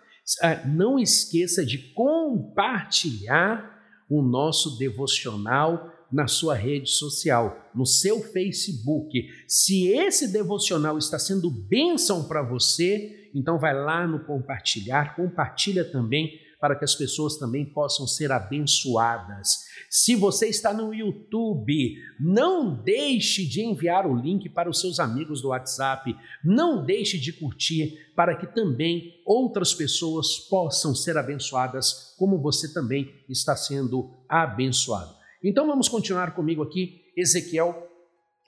[0.43, 3.77] Ah, não esqueça de compartilhar
[4.09, 9.29] o nosso devocional na sua rede social, no seu Facebook.
[9.49, 16.41] Se esse devocional está sendo bênção para você, então vai lá no compartilhar, compartilha também
[16.61, 19.67] para que as pessoas também possam ser abençoadas.
[19.91, 25.43] Se você está no YouTube, não deixe de enviar o link para os seus amigos
[25.43, 32.41] do WhatsApp, não deixe de curtir para que também outras pessoas possam ser abençoadas, como
[32.41, 35.15] você também está sendo abençoado.
[35.49, 37.87] Então vamos continuar comigo aqui, Ezequiel.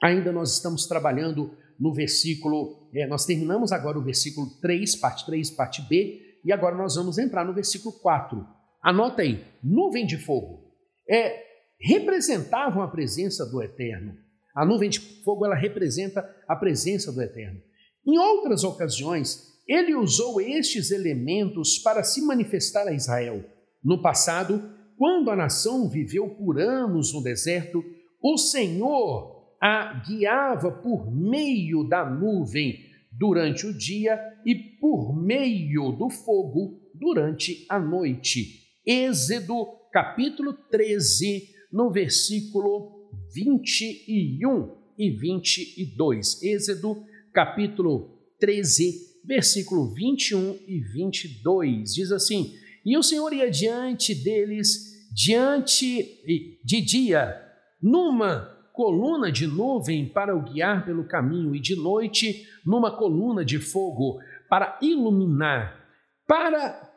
[0.03, 5.49] Ainda nós estamos trabalhando no versículo, é, nós terminamos agora o versículo 3, parte 3,
[5.53, 8.45] parte B, e agora nós vamos entrar no versículo 4.
[8.83, 10.73] Anota aí, nuvem de fogo.
[11.09, 11.41] É,
[11.81, 14.17] representavam a presença do Eterno.
[14.53, 17.61] A nuvem de fogo ela representa a presença do Eterno.
[18.05, 23.45] Em outras ocasiões, ele usou estes elementos para se manifestar a Israel.
[23.85, 27.83] No passado, quando a nação viveu por anos no deserto,
[28.21, 36.11] o Senhor a guiava por meio da nuvem durante o dia e por meio do
[36.11, 38.67] fogo durante a noite.
[38.87, 46.43] Êxodo capítulo 13, no versículo 21 e 22.
[46.43, 51.95] Êxodo capítulo 13, versículo 21 e 22.
[51.95, 54.88] Diz assim: E o Senhor ia diante deles,
[55.19, 57.35] diante de dia,
[57.83, 63.59] numa coluna de nuvem para o guiar pelo caminho, e de noite numa coluna de
[63.59, 65.77] fogo para iluminar,
[66.25, 66.89] para,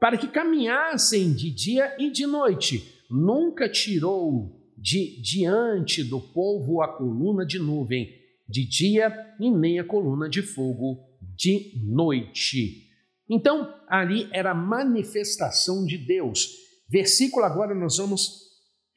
[0.00, 3.04] para que caminhassem de dia e de noite.
[3.10, 8.08] Nunca tirou de diante do povo a coluna de nuvem
[8.48, 12.86] de dia e nem a coluna de fogo de noite.
[13.28, 16.65] Então, ali era a manifestação de Deus.
[16.88, 18.46] Versículo agora nós vamos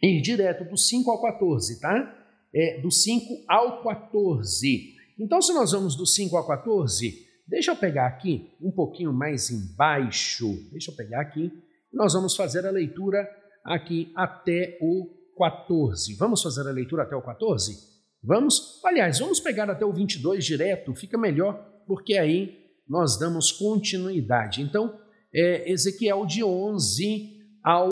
[0.01, 2.19] ir direto do 5 ao 14, tá?
[2.53, 4.95] é, do 5 ao 14.
[5.17, 9.49] Então, se nós vamos do 5 ao 14, deixa eu pegar aqui um pouquinho mais
[9.49, 11.51] embaixo, deixa eu pegar aqui,
[11.91, 13.27] nós vamos fazer a leitura
[13.63, 15.07] aqui até o
[15.37, 16.15] 14.
[16.15, 17.75] Vamos fazer a leitura até o 14?
[18.23, 18.81] Vamos?
[18.83, 21.55] Aliás, vamos pegar até o 22 direto, fica melhor,
[21.87, 22.57] porque aí
[22.87, 24.61] nós damos continuidade.
[24.61, 24.99] Então,
[25.33, 27.89] é Ezequiel de 11 ao,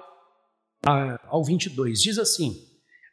[0.86, 2.55] a, ao 22 diz assim: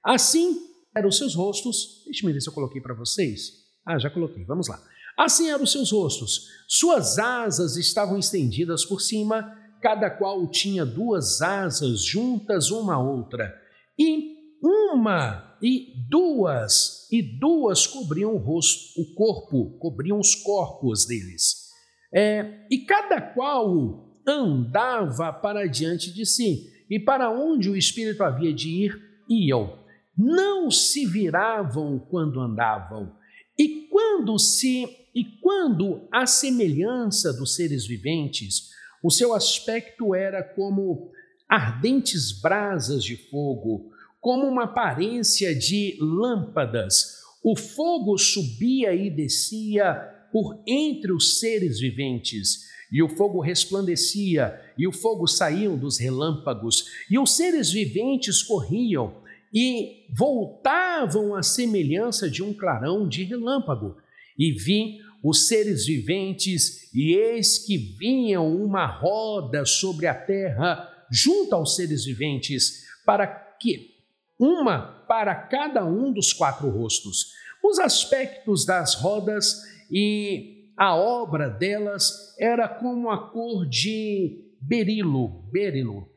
[0.03, 0.59] Assim
[0.95, 2.03] eram os seus rostos.
[2.05, 3.65] Deixa eu ver se eu coloquei para vocês.
[3.87, 4.81] Ah, já coloquei, vamos lá.
[5.19, 6.49] Assim eram os seus rostos.
[6.69, 13.55] Suas asas estavam estendidas por cima, cada qual tinha duas asas juntas uma à outra.
[13.99, 21.65] E uma e duas, e duas cobriam o rosto, o corpo, cobriam os corpos deles.
[22.13, 28.53] É, e cada qual andava para diante de si, e para onde o Espírito havia
[28.53, 29.79] de ir, iam.
[30.17, 33.13] Não se viravam quando andavam.
[33.59, 38.71] E quando se e quando a semelhança dos seres viventes,
[39.01, 41.13] o seu aspecto era como
[41.49, 47.19] ardentes brasas de fogo, como uma aparência de lâmpadas.
[47.45, 49.95] O fogo subia e descia
[50.33, 52.65] por entre os seres viventes
[52.95, 59.21] e o fogo resplandecia, e o fogo saía dos relâmpagos, e os seres viventes corriam
[59.53, 63.97] e voltavam à semelhança de um clarão de relâmpago.
[64.39, 71.53] E vi os seres viventes, e eis que vinham uma roda sobre a terra, junto
[71.53, 73.91] aos seres viventes, para que
[74.39, 77.33] uma para cada um dos quatro rostos.
[77.61, 86.09] Os aspectos das rodas e a obra delas era como a cor de berilo, berilo.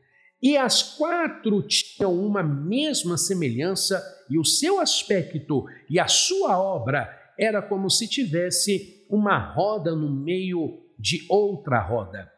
[0.42, 7.08] E as quatro tinham uma mesma semelhança, e o seu aspecto e a sua obra
[7.38, 12.30] era como se tivesse uma roda no meio de outra roda.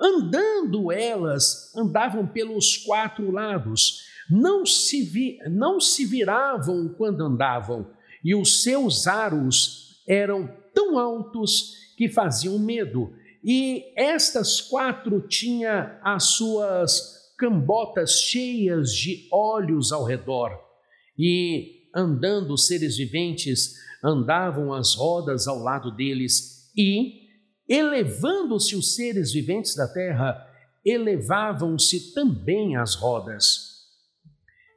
[0.00, 7.90] Andando elas, andavam pelos quatro lados, não se, vi, não se viravam quando andavam,
[8.22, 13.14] e os seus aros eram tão altos que faziam medo.
[13.42, 20.50] E estas quatro tinha as suas cambotas cheias de olhos ao redor.
[21.18, 23.74] E andando os seres viventes,
[24.04, 27.26] andavam as rodas ao lado deles e,
[27.66, 30.46] elevando-se os seres viventes da terra,
[30.84, 33.76] elevavam-se também as rodas.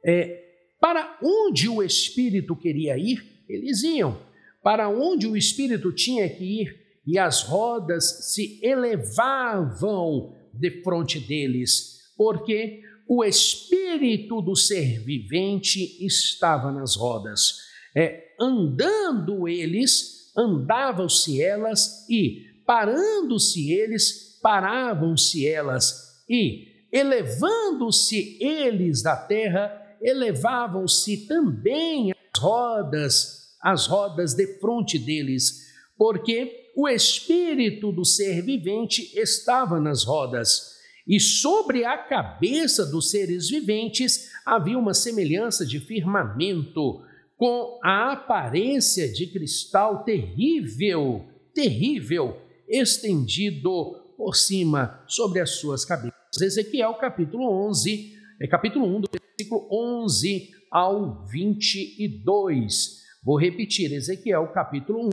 [0.04, 0.44] É,
[0.80, 4.29] para onde o Espírito queria ir, eles iam
[4.62, 11.98] para onde o espírito tinha que ir, e as rodas se elevavam de frente deles,
[12.16, 17.56] porque o espírito do ser vivente estava nas rodas.
[17.96, 29.96] É, andando eles, andavam-se elas, e parando-se eles, paravam-se elas, e elevando-se eles da terra,
[30.00, 39.12] elevavam-se também as rodas as rodas de fronte deles, porque o espírito do ser vivente
[39.18, 47.02] estava nas rodas, e sobre a cabeça dos seres viventes havia uma semelhança de firmamento,
[47.36, 52.36] com a aparência de cristal terrível, terrível,
[52.68, 56.12] estendido por cima sobre as suas cabeças.
[56.40, 62.99] Ezequiel capítulo 11, é capítulo 1, do versículo 11 ao 22.
[63.22, 65.10] Vou repetir, Ezequiel capítulo 1,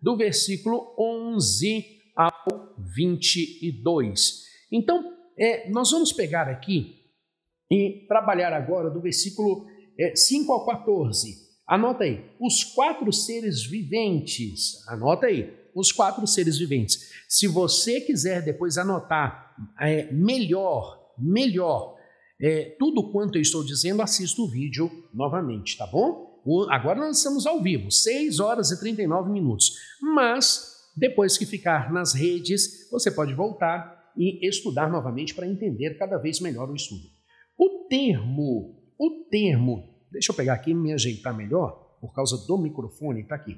[0.00, 1.84] do versículo 11
[2.14, 4.44] ao 22.
[4.70, 7.04] Então, é, nós vamos pegar aqui
[7.68, 9.66] e trabalhar agora do versículo
[9.98, 11.48] é, 5 ao 14.
[11.66, 14.86] Anota aí, os quatro seres viventes.
[14.86, 17.10] Anota aí, os quatro seres viventes.
[17.28, 21.96] Se você quiser depois anotar é, melhor, melhor,
[22.40, 26.37] é, tudo quanto eu estou dizendo, assista o vídeo novamente, tá bom?
[26.70, 29.72] Agora nós estamos ao vivo, 6 horas e 39 minutos.
[30.00, 36.16] Mas, depois que ficar nas redes, você pode voltar e estudar novamente para entender cada
[36.18, 37.02] vez melhor o estudo.
[37.56, 42.58] O termo, o termo, deixa eu pegar aqui e me ajeitar melhor, por causa do
[42.58, 43.56] microfone, está aqui.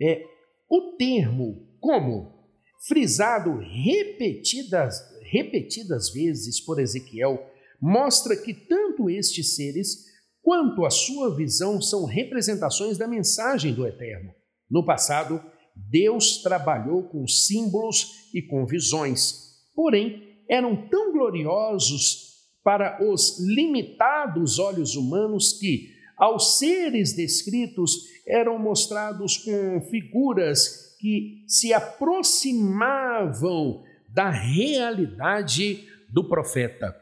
[0.00, 0.24] É,
[0.68, 2.42] o termo como
[2.86, 7.46] frisado repetidas, repetidas vezes por Ezequiel
[7.80, 10.11] mostra que tanto estes seres
[10.42, 14.34] quanto à sua visão são representações da mensagem do Eterno.
[14.68, 15.40] No passado,
[15.74, 22.32] Deus trabalhou com símbolos e com visões, porém eram tão gloriosos
[22.62, 27.92] para os limitados olhos humanos que, aos seres descritos,
[28.26, 36.94] eram mostrados com figuras que se aproximavam da realidade do profeta.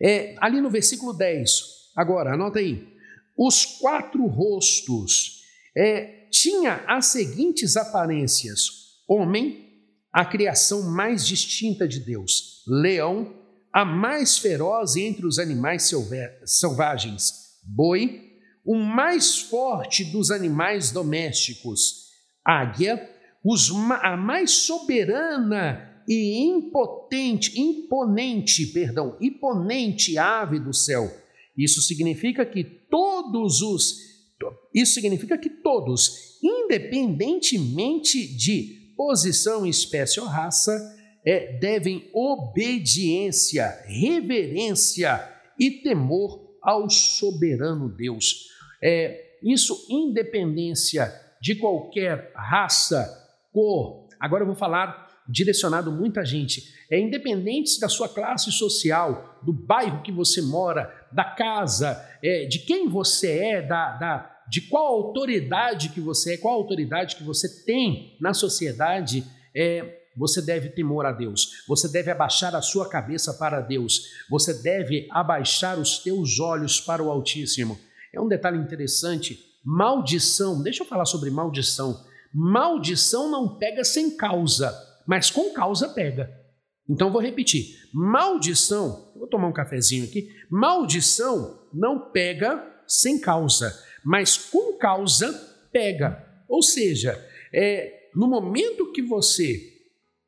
[0.00, 2.86] É, ali no versículo 10, Agora, anota aí.
[3.36, 5.42] Os quatro rostos
[5.76, 9.66] é, tinha as seguintes aparências: homem,
[10.12, 13.34] a criação mais distinta de Deus, leão,
[13.72, 15.92] a mais feroz entre os animais
[16.44, 17.32] selvagens,
[17.64, 18.30] boi,
[18.64, 22.12] o mais forte dos animais domésticos,
[22.44, 23.10] águia,
[23.44, 23.72] os,
[24.02, 31.10] a mais soberana e impotente, imponente, perdão, imponente ave do céu.
[31.58, 34.08] Isso significa que todos os
[34.72, 40.78] isso significa que todos, independentemente de posição, espécie ou raça,
[41.26, 45.28] é, devem obediência, reverência
[45.58, 48.46] e temor ao soberano Deus.
[48.82, 53.08] É, isso independência de qualquer raça,
[53.52, 54.08] cor.
[54.20, 56.74] Agora eu vou falar direcionado muita gente.
[56.90, 62.60] É independente da sua classe social, do bairro que você mora, da casa, é, de
[62.60, 67.64] quem você é, da, da, de qual autoridade que você é, qual autoridade que você
[67.64, 69.24] tem na sociedade,
[69.54, 74.54] é, você deve temor a Deus, você deve abaixar a sua cabeça para Deus, você
[74.54, 77.78] deve abaixar os teus olhos para o Altíssimo.
[78.12, 82.04] É um detalhe interessante, maldição, deixa eu falar sobre maldição.
[82.32, 86.30] Maldição não pega sem causa, mas com causa pega.
[86.86, 90.28] Então vou repetir: maldição, vou tomar um cafezinho aqui.
[90.50, 95.32] Maldição não pega sem causa, mas com causa
[95.72, 96.22] pega.
[96.46, 97.18] Ou seja,
[97.52, 99.78] é, no momento que você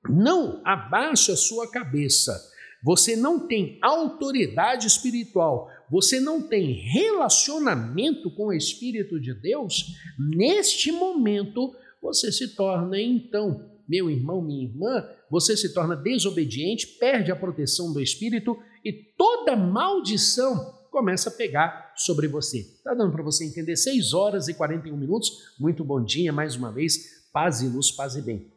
[0.08, 2.34] não abaixa a sua cabeça,
[2.82, 10.90] você não tem autoridade espiritual, você não tem relacionamento com o Espírito de Deus, neste
[10.90, 17.36] momento você se torna então, meu irmão, minha irmã, você se torna desobediente, perde a
[17.36, 22.58] proteção do Espírito e toda maldição começa a pegar sobre você.
[22.58, 23.74] Está dando para você entender?
[23.74, 25.56] 6 horas e 41 minutos.
[25.58, 27.28] Muito bom dia mais uma vez.
[27.32, 28.52] Paz e luz, paz e bem.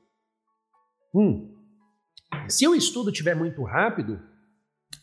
[1.15, 1.55] Um,
[2.47, 4.21] se o estudo estiver muito rápido,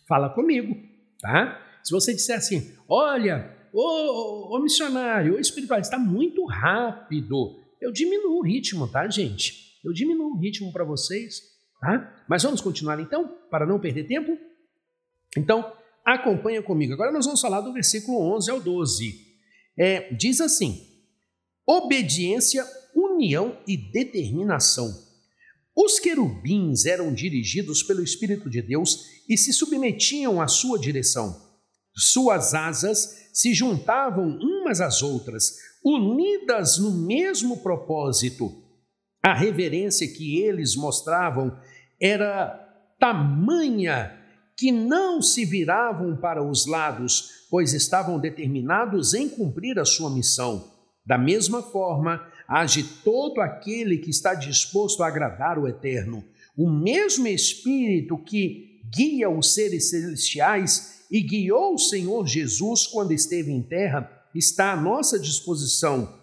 [0.07, 0.77] fala comigo,
[1.21, 1.61] tá?
[1.83, 8.39] Se você disser assim, olha, ô, ô missionário, ô espiritual, está muito rápido, eu diminuo
[8.39, 9.70] o ritmo, tá, gente?
[9.85, 11.41] Eu diminuo o ritmo para vocês,
[11.81, 12.25] tá?
[12.29, 14.37] Mas vamos continuar então, para não perder tempo?
[15.37, 15.73] Então,
[16.05, 16.93] acompanha comigo.
[16.93, 19.31] Agora nós vamos falar do versículo 11 ao 12.
[19.79, 20.87] É, diz assim:
[21.67, 24.93] obediência, união e determinação.
[25.75, 31.49] Os querubins eram dirigidos pelo Espírito de Deus e se submetiam à sua direção.
[31.95, 38.60] Suas asas se juntavam umas às outras, unidas no mesmo propósito.
[39.23, 41.57] A reverência que eles mostravam
[42.01, 42.49] era
[42.99, 44.17] tamanha
[44.57, 50.71] que não se viravam para os lados, pois estavam determinados em cumprir a sua missão.
[51.05, 56.23] Da mesma forma, age todo aquele que está disposto a agradar o Eterno.
[56.57, 63.51] O mesmo Espírito que guia os seres celestiais e guiou o Senhor Jesus quando esteve
[63.51, 66.19] em terra está à nossa disposição.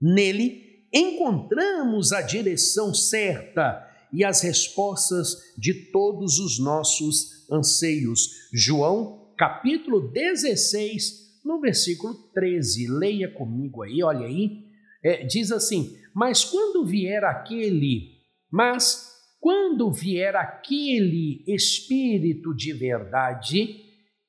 [0.00, 8.48] Nele encontramos a direção certa e as respostas de todos os nossos anseios.
[8.52, 12.88] João, capítulo 16, no versículo 13.
[12.88, 14.70] Leia comigo aí, olha aí
[15.02, 18.20] é, diz assim: Mas quando vier aquele,
[18.50, 23.80] mas quando vier aquele Espírito de verdade,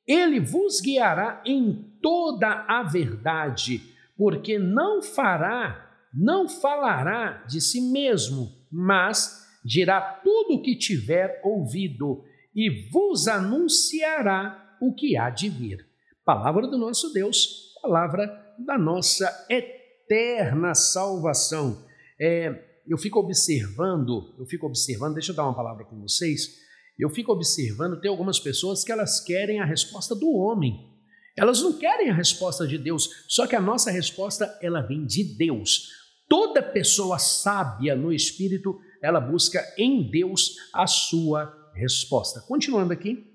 [0.07, 3.81] ele vos guiará em toda a verdade,
[4.17, 5.82] porque não fará,
[6.13, 12.23] não falará de si mesmo, mas dirá tudo o que tiver ouvido
[12.55, 15.87] e vos anunciará o que há de vir.
[16.25, 18.27] Palavra do nosso Deus, palavra
[18.59, 21.85] da nossa eterna salvação.
[22.19, 26.61] É, eu fico observando, eu fico observando, deixa eu dar uma palavra com vocês.
[26.99, 30.91] Eu fico observando, tem algumas pessoas que elas querem a resposta do homem.
[31.35, 35.23] Elas não querem a resposta de Deus, só que a nossa resposta ela vem de
[35.35, 36.02] Deus.
[36.27, 42.41] Toda pessoa sábia no espírito, ela busca em Deus a sua resposta.
[42.41, 43.31] Continuando aqui,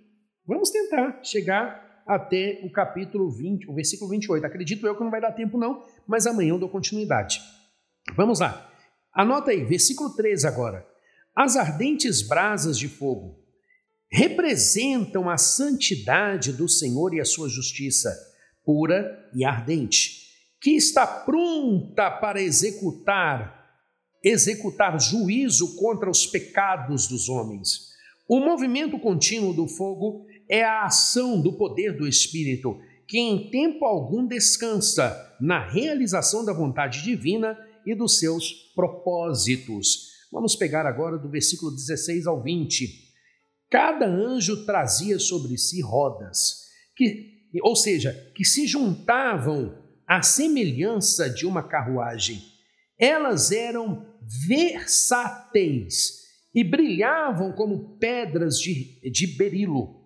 [0.47, 4.45] vamos tentar chegar até o capítulo 20, o versículo 28.
[4.47, 7.41] Acredito eu que não vai dar tempo não, mas amanhã eu dou continuidade.
[8.17, 8.73] Vamos lá.
[9.13, 10.87] Anota aí, versículo 13 agora.
[11.37, 13.39] As ardentes brasas de fogo
[14.11, 18.11] representam a santidade do Senhor e a sua justiça,
[18.65, 20.28] pura e ardente,
[20.61, 23.59] que está pronta para executar
[24.23, 27.89] executar juízo contra os pecados dos homens.
[28.29, 33.85] O movimento contínuo do fogo é a ação do poder do Espírito, que em tempo
[33.85, 37.57] algum descansa na realização da vontade divina
[37.87, 40.09] e dos seus propósitos.
[40.31, 43.09] Vamos pegar agora do versículo 16 ao 20.
[43.71, 51.47] Cada anjo trazia sobre si rodas, que, ou seja, que se juntavam à semelhança de
[51.47, 52.43] uma carruagem.
[52.99, 54.07] Elas eram
[54.49, 60.01] versáteis e brilhavam como pedras de, de berilo,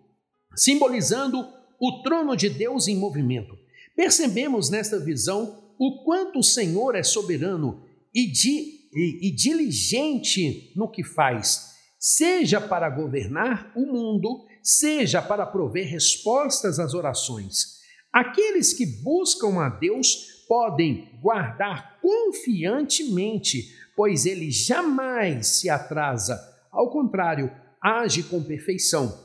[0.57, 1.49] simbolizando
[1.81, 3.57] o trono de Deus em movimento.
[3.97, 7.85] Percebemos nesta visão o quanto o Senhor é soberano
[8.15, 15.47] e, di, e, e diligente no que faz, seja para governar o mundo, seja para
[15.47, 17.82] prover respostas às orações.
[18.13, 26.39] Aqueles que buscam a Deus podem guardar confiantemente, pois ele jamais se atrasa.
[26.71, 27.51] Ao contrário,
[27.83, 29.19] age com perfeição,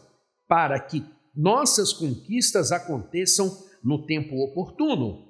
[0.48, 1.04] para que
[1.36, 3.52] nossas conquistas aconteçam
[3.84, 5.28] no tempo oportuno.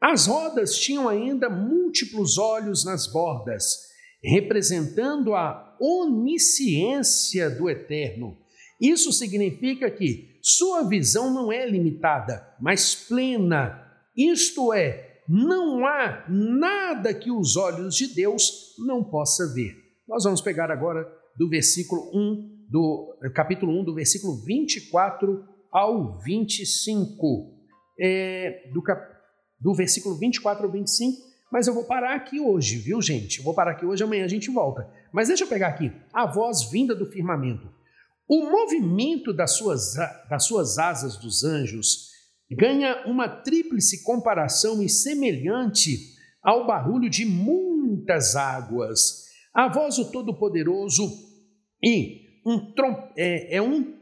[0.00, 3.92] As rodas tinham ainda múltiplos olhos nas bordas,
[4.22, 8.38] representando a onisciência do Eterno.
[8.80, 13.80] Isso significa que sua visão não é limitada, mas plena.
[14.16, 19.72] Isto é, não há nada que os olhos de Deus não possa ver.
[20.06, 21.06] Nós vamos pegar agora
[21.38, 27.52] do versículo 1 do capítulo 1 do versículo 24 ao 25.
[28.00, 29.00] É, do, cap,
[29.60, 31.18] do versículo 24 ao 25,
[31.52, 33.38] mas eu vou parar aqui hoje, viu, gente?
[33.38, 34.90] Eu vou parar aqui hoje, amanhã a gente volta.
[35.12, 37.70] Mas deixa eu pegar aqui a voz vinda do firmamento.
[38.34, 39.92] O movimento das suas,
[40.30, 42.08] das suas asas dos anjos
[42.50, 49.26] ganha uma tríplice comparação e semelhante ao barulho de muitas águas.
[49.52, 51.12] A voz do Todo-Poderoso
[51.84, 52.72] e um
[53.18, 54.00] é, é um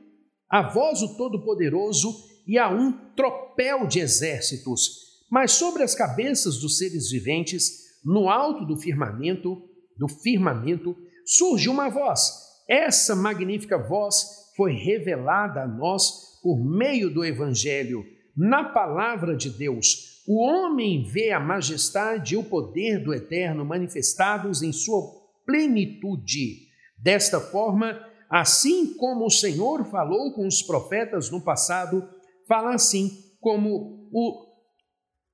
[0.48, 2.14] a voz do Todo-Poderoso
[2.46, 5.24] e a um tropel de exércitos.
[5.28, 9.60] Mas sobre as cabeças dos seres viventes, no alto do firmamento,
[9.98, 17.24] do firmamento, surge uma voz essa magnífica voz foi revelada a nós por meio do
[17.24, 18.04] Evangelho.
[18.36, 24.62] Na palavra de Deus, o homem vê a majestade e o poder do Eterno manifestados
[24.62, 25.02] em sua
[25.44, 26.68] plenitude.
[26.96, 27.98] Desta forma,
[28.30, 32.08] assim como o Senhor falou com os profetas no passado,
[32.46, 33.10] fala assim
[33.40, 34.46] como o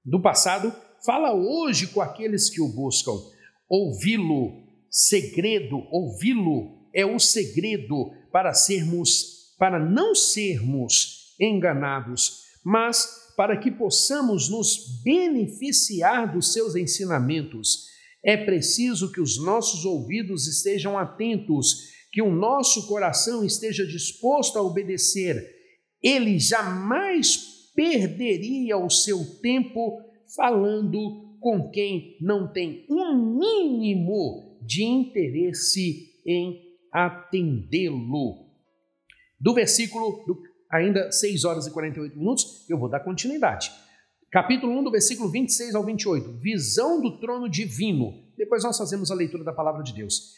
[0.03, 0.73] do passado,
[1.05, 3.13] fala hoje com aqueles que o buscam.
[3.69, 4.53] Ouvi-lo,
[4.89, 14.49] segredo, ouvi-lo é o segredo para sermos, para não sermos enganados, mas para que possamos
[14.49, 17.85] nos beneficiar dos seus ensinamentos.
[18.25, 24.63] É preciso que os nossos ouvidos estejam atentos, que o nosso coração esteja disposto a
[24.63, 25.47] obedecer.
[26.03, 30.01] Ele jamais perderia o seu tempo
[30.35, 36.66] falando com quem não tem um mínimo de interesse em
[37.05, 38.47] atendê-lo.
[39.39, 43.71] Do versículo, do, ainda 6 horas e 48 minutos, eu vou dar continuidade.
[44.31, 48.25] Capítulo 1, do versículo 26 ao 28, visão do trono divino.
[48.37, 50.33] Depois nós fazemos a leitura da palavra de Deus.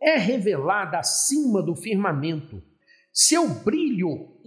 [0.00, 2.62] É revelada acima do firmamento.
[3.12, 4.38] Seu brilho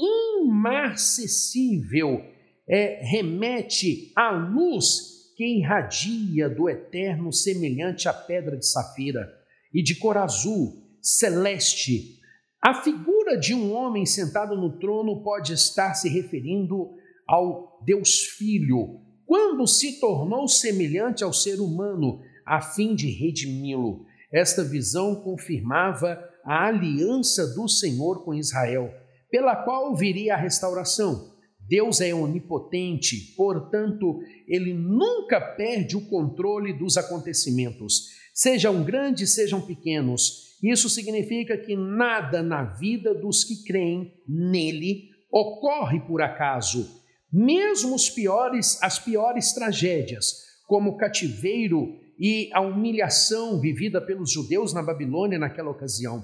[0.44, 2.24] imarcessível
[2.68, 9.32] é, remete à luz que irradia do eterno, semelhante à pedra de safira
[9.74, 12.20] e de cor azul, celeste.
[12.60, 16.96] A figura de um homem sentado no trono pode estar se referindo
[17.28, 24.06] ao Deus Filho, quando se tornou semelhante ao ser humano, a fim de redimi-lo.
[24.32, 28.92] Esta visão confirmava a aliança do Senhor com Israel,
[29.30, 31.36] pela qual viria a restauração.
[31.60, 40.45] Deus é onipotente, portanto, ele nunca perde o controle dos acontecimentos, sejam grandes, sejam pequenos.
[40.64, 47.04] Isso significa que nada na vida dos que creem nele ocorre por acaso.
[47.32, 50.34] Mesmo os piores, as piores tragédias,
[50.68, 56.24] como o cativeiro e a humilhação vivida pelos judeus na Babilônia naquela ocasião,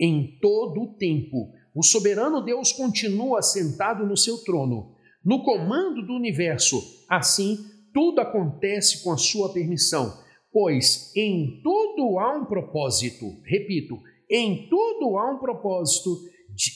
[0.00, 6.14] em todo o tempo, o soberano Deus continua sentado no seu trono, no comando do
[6.14, 6.82] universo.
[7.08, 7.58] Assim,
[7.92, 10.24] tudo acontece com a sua permissão
[10.56, 11.60] pois em
[11.96, 13.24] tudo há um propósito.
[13.44, 13.98] Repito,
[14.30, 16.20] em tudo há um propósito,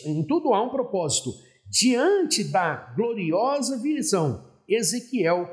[0.07, 1.31] em tudo há um propósito.
[1.69, 5.49] Diante da gloriosa visão, Ezequiel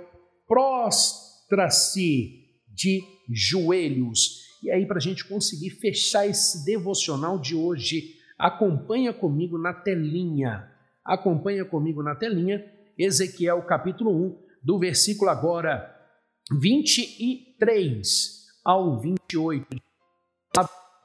[0.48, 4.48] prostra-se de joelhos.
[4.64, 10.72] E aí, para a gente conseguir fechar esse devocional de hoje, acompanha comigo na telinha.
[11.06, 12.66] Acompanha comigo na telinha,
[12.98, 15.94] Ezequiel capítulo 1, do versículo agora
[16.52, 18.37] 23
[18.68, 19.82] ao 28.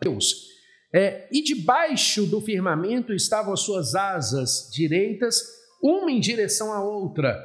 [0.03, 0.49] Deus.
[0.93, 5.41] É, e debaixo do firmamento estavam as suas asas direitas,
[5.81, 7.39] uma em direção à outra.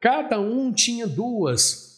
[0.00, 1.88] Cada um tinha duas.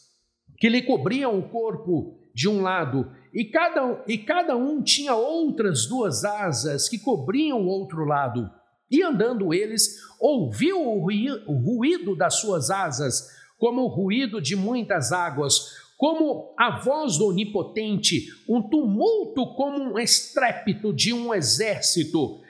[0.58, 5.86] que lhe cobriam o corpo de um lado, e cada, e cada um tinha outras
[5.86, 8.48] duas asas que cobriam o outro lado.
[8.88, 15.81] E andando eles, ouviu o ruído das suas asas, como o ruído de muitas águas,
[16.02, 22.40] como a voz do Onipotente, um tumulto como um estrépito de um exército.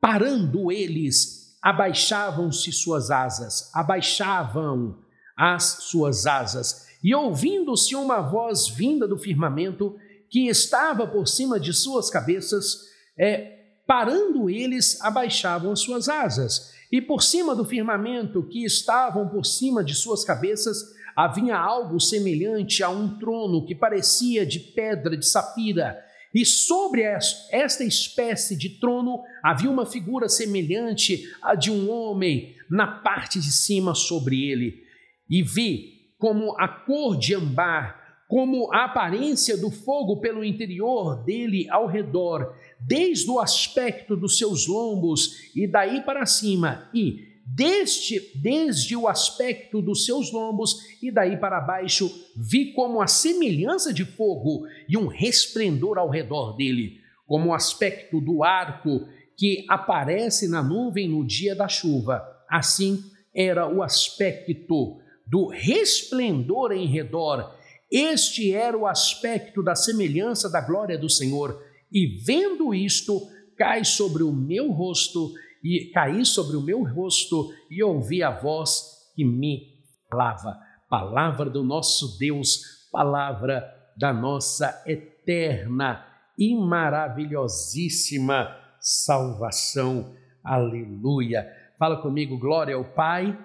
[0.00, 4.96] Parando eles, abaixavam-se suas asas, abaixavam
[5.36, 9.94] as suas asas, e ouvindo-se uma voz vinda do firmamento,
[10.30, 16.72] que estava por cima de suas cabeças, é, parando eles, abaixavam suas asas.
[16.90, 22.82] E por cima do firmamento que estavam por cima de suas cabeças, havia algo semelhante
[22.82, 25.98] a um trono que parecia de pedra de safira,
[26.34, 32.86] e sobre esta espécie de trono havia uma figura semelhante à de um homem na
[32.86, 34.82] parte de cima sobre ele.
[35.28, 41.68] E vi como a cor de ambar, como a aparência do fogo pelo interior dele
[41.68, 48.96] ao redor, desde o aspecto dos seus lombos e daí para cima, e Desde, desde
[48.96, 54.66] o aspecto dos seus lombos e daí para baixo, vi como a semelhança de fogo
[54.88, 61.08] e um resplendor ao redor dele, como o aspecto do arco que aparece na nuvem
[61.08, 62.22] no dia da chuva.
[62.48, 63.02] Assim
[63.34, 67.54] era o aspecto do resplendor em redor.
[67.90, 71.60] Este era o aspecto da semelhança da glória do Senhor.
[71.90, 75.32] E vendo isto, cai sobre o meu rosto
[75.62, 79.78] e caí sobre o meu rosto e ouvi a voz que me
[80.10, 80.58] falava.
[80.88, 83.64] Palavra do nosso Deus, palavra
[83.96, 86.04] da nossa eterna
[86.38, 90.14] e maravilhosíssima salvação.
[90.42, 91.46] Aleluia.
[91.78, 93.38] Fala comigo, glória ao Pai,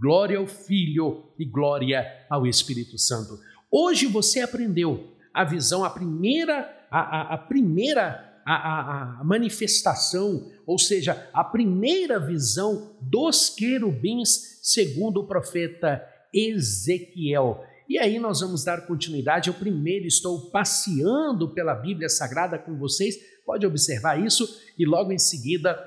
[0.00, 3.38] glória ao Filho e glória ao Espírito Santo.
[3.70, 10.50] Hoje você aprendeu a visão, a primeira, a, a, a primeira a, a, a manifestação,
[10.66, 17.64] ou seja, a primeira visão dos querubins, segundo o profeta Ezequiel.
[17.88, 19.48] E aí nós vamos dar continuidade.
[19.48, 25.18] Eu primeiro estou passeando pela Bíblia Sagrada com vocês, pode observar isso, e logo em
[25.18, 25.78] seguida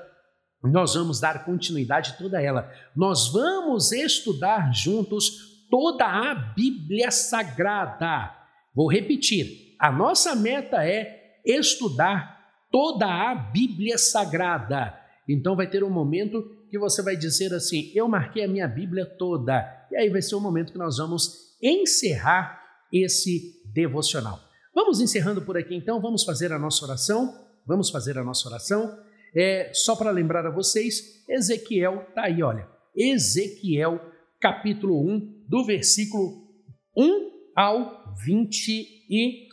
[0.62, 2.72] nós vamos dar continuidade toda ela.
[2.96, 8.34] Nós vamos estudar juntos toda a Bíblia Sagrada.
[8.74, 12.37] Vou repetir: a nossa meta é estudar
[12.70, 14.94] toda a Bíblia Sagrada.
[15.28, 19.04] Então vai ter um momento que você vai dizer assim: Eu marquei a minha Bíblia
[19.04, 19.86] toda.
[19.90, 22.62] E aí vai ser o momento que nós vamos encerrar
[22.92, 24.40] esse devocional.
[24.74, 27.46] Vamos encerrando por aqui então, vamos fazer a nossa oração.
[27.66, 28.98] Vamos fazer a nossa oração.
[29.36, 32.66] É, só para lembrar a vocês, Ezequiel está aí, olha.
[32.96, 34.00] Ezequiel,
[34.40, 36.48] capítulo 1, do versículo
[36.96, 39.47] 1 ao 20 e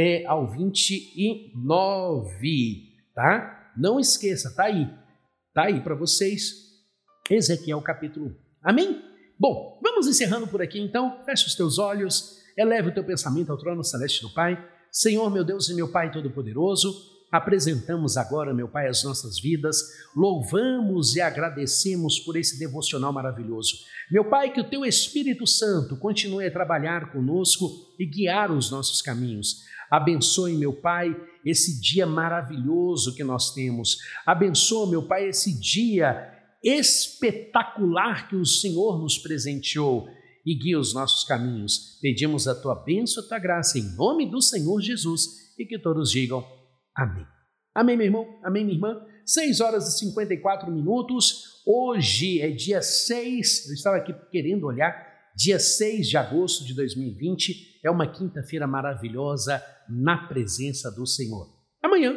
[0.00, 1.52] é, ao 29,
[3.14, 3.70] tá?
[3.76, 4.90] Não esqueça, tá aí.
[5.52, 6.54] Tá aí para vocês.
[7.30, 8.34] Ezequiel capítulo 1.
[8.62, 9.04] Amém?
[9.38, 11.22] Bom, vamos encerrando por aqui então.
[11.26, 14.58] Feche os teus olhos, eleve o teu pensamento ao trono celeste do Pai.
[14.90, 16.94] Senhor, meu Deus e meu Pai Todo-Poderoso,
[17.30, 19.76] apresentamos agora, meu Pai, as nossas vidas,
[20.16, 23.84] louvamos e agradecemos por esse devocional maravilhoso.
[24.10, 29.00] Meu Pai, que o Teu Espírito Santo continue a trabalhar conosco e guiar os nossos
[29.00, 29.68] caminhos.
[29.90, 31.14] Abençoe, meu Pai,
[31.44, 33.98] esse dia maravilhoso que nós temos.
[34.24, 36.32] Abençoa, meu Pai, esse dia
[36.62, 40.06] espetacular que o Senhor nos presenteou
[40.44, 41.98] e guia os nossos caminhos.
[42.00, 46.10] Pedimos a tua bênção, a tua graça, em nome do Senhor Jesus, e que todos
[46.10, 46.46] digam
[46.94, 47.26] amém.
[47.74, 48.40] Amém, meu irmão?
[48.42, 49.00] Amém, minha irmã?
[49.24, 51.62] 6 horas e 54 minutos.
[51.66, 57.80] Hoje é dia 6, eu estava aqui querendo olhar, dia 6 de agosto de 2020,
[57.84, 61.48] é uma quinta-feira maravilhosa na presença do Senhor.
[61.82, 62.16] Amanhã,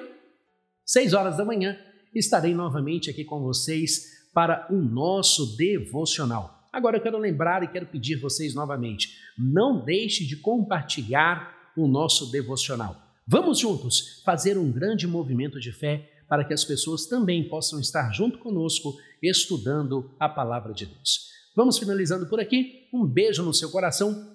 [0.85, 1.77] 6 horas da manhã,
[2.13, 6.67] estarei novamente aqui com vocês para o nosso devocional.
[6.71, 12.31] Agora eu quero lembrar e quero pedir vocês novamente, não deixe de compartilhar o nosso
[12.31, 12.99] devocional.
[13.27, 18.11] Vamos juntos fazer um grande movimento de fé para que as pessoas também possam estar
[18.11, 21.32] junto conosco estudando a palavra de Deus.
[21.55, 22.87] Vamos finalizando por aqui.
[22.93, 24.33] Um beijo no seu coração.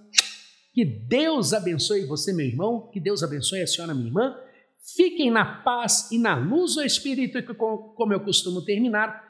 [0.73, 2.89] Que Deus abençoe você, meu irmão.
[2.93, 4.37] Que Deus abençoe a senhora, minha irmã.
[4.97, 9.23] Fiquem na paz e na luz do Espírito, como eu costumo terminar.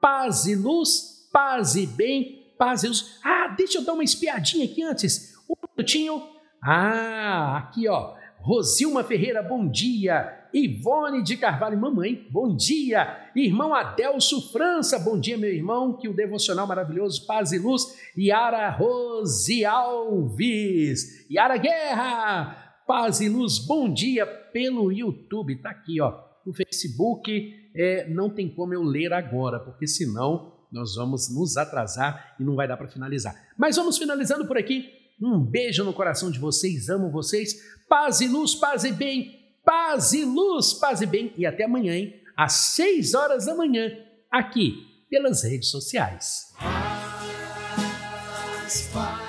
[0.00, 3.18] Paz e luz, paz e bem, paz e luz.
[3.24, 5.34] Ah, deixa eu dar uma espiadinha aqui antes.
[5.50, 6.22] Um minutinho.
[6.62, 8.14] Ah, aqui ó.
[8.38, 10.41] Rosilma Ferreira, bom dia.
[10.52, 13.30] Ivone de Carvalho, mamãe, bom dia.
[13.34, 15.96] Irmão Adelso França, bom dia, meu irmão.
[15.96, 17.96] Que o devocional maravilhoso, paz e luz.
[18.16, 25.56] Yara Rose Alves, Yara Guerra, paz e luz, bom dia pelo YouTube.
[25.56, 27.54] Tá aqui, ó, no Facebook.
[27.74, 32.54] É, não tem como eu ler agora, porque senão nós vamos nos atrasar e não
[32.54, 33.34] vai dar para finalizar.
[33.56, 34.90] Mas vamos finalizando por aqui.
[35.20, 37.54] Um beijo no coração de vocês, amo vocês.
[37.88, 41.32] Paz e luz, paz e bem, paz e luz, paz e bem.
[41.36, 42.20] E até amanhã, hein?
[42.36, 43.88] às 6 horas da manhã,
[44.30, 44.74] aqui
[45.08, 46.52] pelas redes sociais.
[46.58, 46.82] Paz,
[48.92, 49.21] paz.